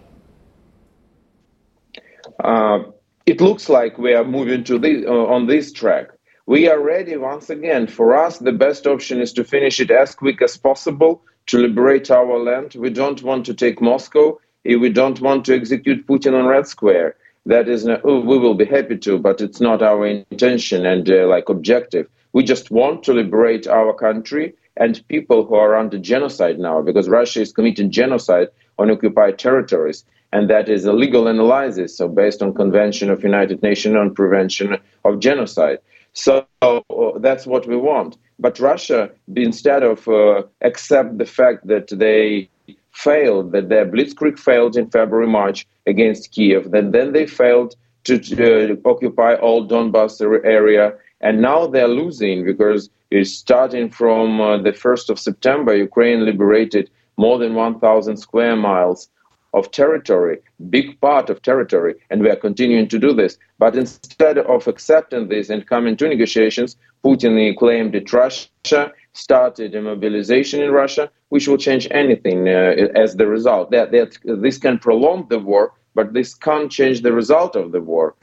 Uh, 2.43 2.85
it 3.27 3.41
looks 3.41 3.69
like 3.69 3.99
we 3.99 4.15
are 4.15 4.25
moving 4.25 4.65
to 4.65 4.79
this, 4.79 5.05
uh, 5.07 5.27
on 5.27 5.47
this 5.47 5.73
track. 5.73 6.09
We 6.47 6.69
are 6.69 6.81
ready 6.81 7.17
once 7.17 7.51
again. 7.51 7.87
For 7.87 8.17
us, 8.17 8.39
the 8.39 8.53
best 8.53 8.87
option 8.87 9.21
is 9.21 9.33
to 9.35 9.45
finish 9.45 9.79
it 9.79 9.91
as 9.91 10.15
quick 10.15 10.43
as 10.43 10.57
possible 10.57 11.23
to 11.47 11.59
liberate 11.59 12.11
our 12.11 12.39
land. 12.39 12.75
We 12.75 12.91
don't 12.91 13.23
want 13.23 13.47
to 13.47 13.55
take 13.55 13.81
Moscow. 13.81 14.39
We 14.65 14.91
don't 14.91 15.21
want 15.21 15.45
to 15.47 15.55
execute 15.55 16.07
Putin 16.07 16.35
on 16.39 16.47
Red 16.47 16.67
Square. 16.67 17.17
That 17.47 17.69
is, 17.69 17.85
not, 17.85 18.01
oh, 18.05 18.21
we 18.21 18.39
will 18.39 18.55
be 18.55 18.65
happy 18.65 18.99
to, 18.99 19.19
but 19.19 19.41
it's 19.41 19.61
not 19.61 19.83
our 19.83 20.07
intention 20.07 20.87
and 20.87 21.09
uh, 21.09 21.27
like 21.27 21.49
objective. 21.49 22.09
We 22.33 22.45
just 22.45 22.71
want 22.71 23.03
to 23.05 23.13
liberate 23.13 23.67
our 23.67 23.95
country 23.95 24.55
and 24.81 25.07
people 25.09 25.45
who 25.47 25.55
are 25.55 25.77
under 25.77 25.99
genocide 25.99 26.59
now, 26.59 26.83
because 26.83 27.09
Russia 27.09 27.41
is 27.43 27.53
committing 27.53 27.91
genocide 27.91 28.49
on 28.79 28.91
occupied 28.91 29.39
territories 29.39 30.05
and 30.33 30.49
that 30.49 30.69
is 30.69 30.85
a 30.85 30.93
legal 30.93 31.27
analysis, 31.27 31.97
so 31.97 32.09
based 32.09 32.43
on 32.43 32.55
Convention 32.55 33.11
of 33.11 33.23
United 33.23 33.63
Nations 33.63 33.97
on 33.97 34.15
Prevention 34.15 34.79
of 35.05 35.19
Genocide. 35.19 35.79
So 36.13 36.47
uh, 36.63 36.81
that's 37.19 37.47
what 37.47 37.67
we 37.67 37.77
want. 37.77 38.17
But 38.39 38.59
Russia, 38.59 39.11
instead 39.37 39.83
of 39.83 40.07
uh, 40.09 40.43
accept 40.63 41.19
the 41.19 41.27
fact 41.27 41.67
that 41.67 41.89
they 41.89 42.49
failed, 42.93 43.53
that 43.53 43.69
their 43.69 43.87
blitzkrieg 43.87 44.39
failed 44.39 44.77
in 44.77 44.91
February, 44.91 45.27
March 45.27 45.67
against 45.87 46.33
Kiev, 46.33 46.71
then 46.71 46.93
then 46.93 47.13
they 47.13 47.27
failed 47.27 47.75
to, 48.05 48.15
uh, 48.15 48.89
occupy 48.89 49.35
all 49.35 49.67
Donbass 49.69 50.21
area, 50.45 50.95
and 51.21 51.41
now 51.41 51.67
they're 51.67 51.89
losing 51.89 52.45
because 52.45 52.91
starting 53.25 53.91
from 53.91 54.41
uh, 54.41 54.59
the 54.59 54.73
1st 54.73 55.11
of 55.11 55.19
September, 55.19 55.75
Ukraine 55.75 56.25
liberated 56.25 56.91
more 57.17 57.39
than 57.39 57.55
1,000 57.55 58.17
square 58.17 58.57
miles 58.57 59.09
of 59.53 59.71
territory, 59.73 60.39
big 60.71 61.01
part 61.01 61.29
of 61.29 61.43
territory, 61.43 61.95
and 62.09 62.23
we 62.23 62.31
are 62.31 62.37
continuing 62.37 62.87
to 62.89 62.99
do 62.99 63.13
this. 63.13 63.37
But 63.59 63.77
instead 63.77 64.39
of 64.39 64.69
accepting 64.69 65.29
this 65.29 65.51
and 65.51 65.67
coming 65.67 65.97
to 65.97 66.09
negotiations, 66.09 66.77
Putin 67.05 67.57
claimed 67.57 67.93
that 67.95 68.13
Russia 68.13 68.93
started 69.13 69.75
a 69.75 69.83
mobilization 69.83 70.63
in 70.63 70.71
Russia, 70.71 71.11
which 71.31 71.49
will 71.49 71.59
change 71.59 71.89
anything 71.91 72.49
uh, 72.49 72.75
as 72.95 73.17
the 73.17 73.27
result. 73.27 73.73
That, 73.73 73.91
that 73.91 74.17
this 74.25 74.59
can 74.59 74.79
prolong 74.79 75.27
the 75.29 75.41
war, 75.41 75.73
but 75.95 76.13
this 76.13 76.35
can't 76.35 76.71
change 76.71 77.03
the 77.03 77.13
result 77.13 77.57
of 77.57 77.73
the 77.73 77.81
war, 77.81 78.15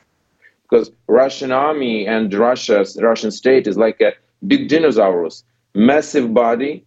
because 0.70 0.92
Russian 1.08 1.52
army 1.52 2.08
and 2.08 2.34
Russia's 2.34 2.98
Russian 3.02 3.32
state 3.32 3.68
is 3.68 3.78
like 3.78 4.02
a 4.02 4.14
big 4.46 4.70
dinosaurus, 4.70 5.44
massive 5.74 6.34
body, 6.34 6.86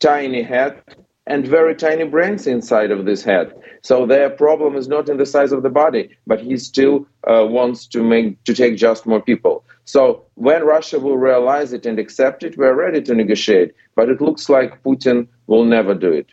tiny 0.00 0.42
head, 0.42 0.82
and 1.26 1.46
very 1.46 1.74
tiny 1.74 2.04
brains 2.04 2.46
inside 2.46 2.90
of 2.90 3.04
this 3.04 3.22
head. 3.22 3.54
So 3.82 4.06
their 4.06 4.30
problem 4.30 4.76
is 4.76 4.88
not 4.88 5.08
in 5.08 5.16
the 5.16 5.26
size 5.26 5.52
of 5.52 5.62
the 5.62 5.70
body, 5.70 6.10
but 6.26 6.40
he 6.40 6.56
still 6.56 7.06
uh, 7.28 7.46
wants 7.46 7.86
to 7.88 8.02
make 8.02 8.42
to 8.44 8.54
take 8.54 8.76
just 8.76 9.06
more 9.06 9.20
people. 9.20 9.64
So 9.84 10.24
when 10.34 10.64
Russia 10.64 10.98
will 10.98 11.16
realize 11.16 11.72
it 11.72 11.86
and 11.86 11.98
accept 11.98 12.42
it, 12.42 12.56
we're 12.56 12.74
ready 12.74 13.00
to 13.02 13.14
negotiate. 13.14 13.74
But 13.94 14.08
it 14.08 14.20
looks 14.20 14.48
like 14.48 14.82
Putin 14.82 15.26
will 15.46 15.64
never 15.64 15.94
do 15.94 16.12
it. 16.12 16.26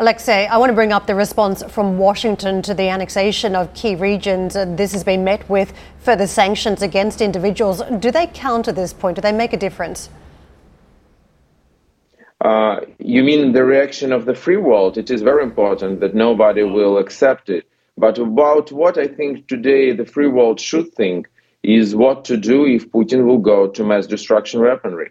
Alexei, 0.00 0.46
I 0.46 0.58
want 0.58 0.70
to 0.70 0.74
bring 0.74 0.92
up 0.92 1.08
the 1.08 1.14
response 1.16 1.64
from 1.64 1.98
Washington 1.98 2.62
to 2.62 2.72
the 2.72 2.88
annexation 2.88 3.56
of 3.56 3.74
key 3.74 3.96
regions. 3.96 4.54
This 4.54 4.92
has 4.92 5.02
been 5.02 5.24
met 5.24 5.50
with 5.50 5.72
further 5.98 6.28
sanctions 6.28 6.82
against 6.82 7.20
individuals. 7.20 7.82
Do 7.98 8.12
they 8.12 8.28
count 8.28 8.68
at 8.68 8.76
this 8.76 8.92
point? 8.92 9.16
Do 9.16 9.22
they 9.22 9.32
make 9.32 9.52
a 9.52 9.56
difference? 9.56 10.08
Uh, 12.40 12.82
you 13.00 13.24
mean 13.24 13.50
the 13.50 13.64
reaction 13.64 14.12
of 14.12 14.24
the 14.24 14.36
free 14.36 14.56
world? 14.56 14.96
It 14.96 15.10
is 15.10 15.20
very 15.20 15.42
important 15.42 15.98
that 15.98 16.14
nobody 16.14 16.62
will 16.62 16.98
accept 16.98 17.50
it. 17.50 17.66
But 17.96 18.18
about 18.18 18.70
what 18.70 18.98
I 18.98 19.08
think 19.08 19.48
today 19.48 19.90
the 19.90 20.06
free 20.06 20.28
world 20.28 20.60
should 20.60 20.94
think 20.94 21.28
is 21.64 21.96
what 21.96 22.24
to 22.26 22.36
do 22.36 22.64
if 22.64 22.88
Putin 22.92 23.26
will 23.26 23.38
go 23.38 23.66
to 23.66 23.82
mass 23.82 24.06
destruction 24.06 24.60
weaponry. 24.60 25.10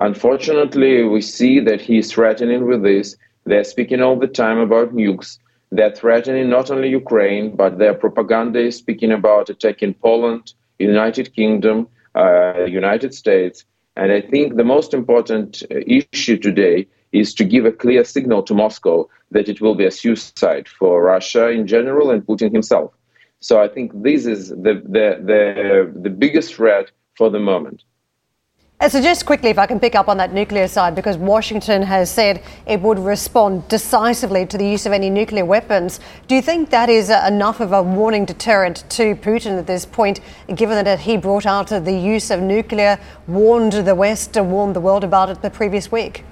Unfortunately, 0.00 1.02
we 1.02 1.20
see 1.20 1.58
that 1.58 1.80
he 1.80 1.98
is 1.98 2.12
threatening 2.12 2.68
with 2.68 2.84
this. 2.84 3.16
They're 3.44 3.64
speaking 3.64 4.00
all 4.00 4.18
the 4.18 4.28
time 4.28 4.58
about 4.58 4.94
nukes. 4.94 5.38
They're 5.70 5.94
threatening 5.94 6.50
not 6.50 6.70
only 6.70 6.90
Ukraine, 6.90 7.56
but 7.56 7.78
their 7.78 7.94
propaganda 7.94 8.60
is 8.60 8.76
speaking 8.76 9.12
about 9.12 9.50
attacking 9.50 9.94
Poland, 9.94 10.52
United 10.78 11.34
Kingdom, 11.34 11.88
uh, 12.14 12.64
United 12.64 13.14
States. 13.14 13.64
And 13.96 14.12
I 14.12 14.20
think 14.20 14.56
the 14.56 14.64
most 14.64 14.94
important 14.94 15.62
uh, 15.70 15.76
issue 15.86 16.36
today 16.36 16.86
is 17.12 17.34
to 17.34 17.44
give 17.44 17.64
a 17.66 17.72
clear 17.72 18.04
signal 18.04 18.42
to 18.44 18.54
Moscow 18.54 19.08
that 19.30 19.48
it 19.48 19.60
will 19.60 19.74
be 19.74 19.86
a 19.86 19.90
suicide 19.90 20.68
for 20.68 21.02
Russia 21.02 21.48
in 21.48 21.66
general 21.66 22.10
and 22.10 22.26
Putin 22.26 22.52
himself. 22.52 22.92
So 23.40 23.60
I 23.60 23.68
think 23.68 23.90
this 24.02 24.24
is 24.24 24.50
the, 24.50 24.74
the, 24.84 25.18
the, 25.30 25.92
the 25.94 26.10
biggest 26.10 26.54
threat 26.54 26.90
for 27.16 27.28
the 27.28 27.40
moment. 27.40 27.82
Uh, 28.82 28.88
so, 28.88 29.00
just 29.00 29.26
quickly, 29.26 29.48
if 29.48 29.60
I 29.60 29.66
can 29.66 29.78
pick 29.78 29.94
up 29.94 30.08
on 30.08 30.16
that 30.16 30.32
nuclear 30.32 30.66
side, 30.66 30.96
because 30.96 31.16
Washington 31.16 31.82
has 31.82 32.10
said 32.10 32.42
it 32.66 32.80
would 32.80 32.98
respond 32.98 33.68
decisively 33.68 34.44
to 34.44 34.58
the 34.58 34.66
use 34.66 34.86
of 34.86 34.92
any 34.92 35.08
nuclear 35.08 35.44
weapons. 35.44 36.00
Do 36.26 36.34
you 36.34 36.42
think 36.42 36.70
that 36.70 36.90
is 36.90 37.08
uh, 37.08 37.24
enough 37.28 37.60
of 37.60 37.70
a 37.70 37.80
warning 37.80 38.24
deterrent 38.24 38.82
to 38.90 39.14
Putin 39.14 39.56
at 39.56 39.68
this 39.68 39.86
point, 39.86 40.18
given 40.56 40.84
that 40.84 40.98
he 40.98 41.16
brought 41.16 41.46
out 41.46 41.68
the 41.68 41.92
use 41.92 42.32
of 42.32 42.40
nuclear, 42.40 42.98
warned 43.28 43.72
the 43.74 43.94
West, 43.94 44.36
and 44.36 44.50
warned 44.50 44.74
the 44.74 44.80
world 44.80 45.04
about 45.04 45.30
it 45.30 45.42
the 45.42 45.50
previous 45.50 45.92
week? 45.92 46.24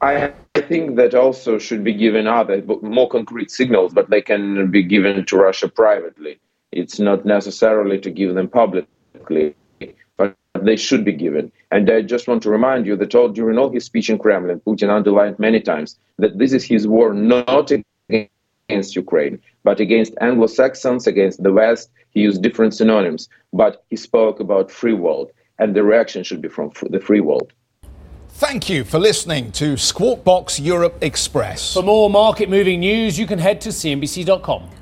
I 0.00 0.32
think 0.54 0.94
that 0.98 1.16
also 1.16 1.58
should 1.58 1.82
be 1.82 1.94
given 1.94 2.28
other 2.28 2.62
more 2.80 3.08
concrete 3.08 3.50
signals, 3.50 3.92
but 3.92 4.08
they 4.08 4.22
can 4.22 4.70
be 4.70 4.84
given 4.84 5.26
to 5.26 5.36
Russia 5.36 5.66
privately. 5.66 6.38
It's 6.70 7.00
not 7.00 7.24
necessarily 7.24 7.98
to 7.98 8.10
give 8.10 8.36
them 8.36 8.46
publicly 8.46 9.56
they 10.64 10.76
should 10.76 11.04
be 11.04 11.12
given. 11.12 11.50
And 11.70 11.90
I 11.90 12.02
just 12.02 12.28
want 12.28 12.42
to 12.44 12.50
remind 12.50 12.86
you 12.86 12.96
that 12.96 13.14
all, 13.14 13.28
during 13.28 13.58
all 13.58 13.70
his 13.70 13.84
speech 13.84 14.10
in 14.10 14.18
Kremlin, 14.18 14.60
Putin 14.60 14.90
underlined 14.90 15.38
many 15.38 15.60
times 15.60 15.98
that 16.18 16.38
this 16.38 16.52
is 16.52 16.64
his 16.64 16.86
war 16.86 17.12
not 17.14 17.70
against 17.70 18.96
Ukraine, 18.96 19.40
but 19.64 19.80
against 19.80 20.14
Anglo 20.20 20.46
Saxons, 20.46 21.06
against 21.06 21.42
the 21.42 21.52
West. 21.52 21.90
He 22.10 22.20
used 22.20 22.42
different 22.42 22.74
synonyms, 22.74 23.28
but 23.52 23.84
he 23.90 23.96
spoke 23.96 24.40
about 24.40 24.70
free 24.70 24.94
world, 24.94 25.30
and 25.58 25.74
the 25.74 25.82
reaction 25.82 26.22
should 26.22 26.42
be 26.42 26.48
from 26.48 26.70
the 26.90 27.00
free 27.00 27.20
world. 27.20 27.52
Thank 28.28 28.68
you 28.68 28.82
for 28.84 28.98
listening 28.98 29.52
to 29.52 29.76
Squawk 29.76 30.24
Box 30.24 30.58
Europe 30.58 30.98
Express. 31.02 31.74
For 31.74 31.82
more 31.82 32.10
market 32.10 32.48
moving 32.48 32.80
news, 32.80 33.18
you 33.18 33.26
can 33.26 33.38
head 33.38 33.60
to 33.62 33.68
CNBC.com. 33.68 34.81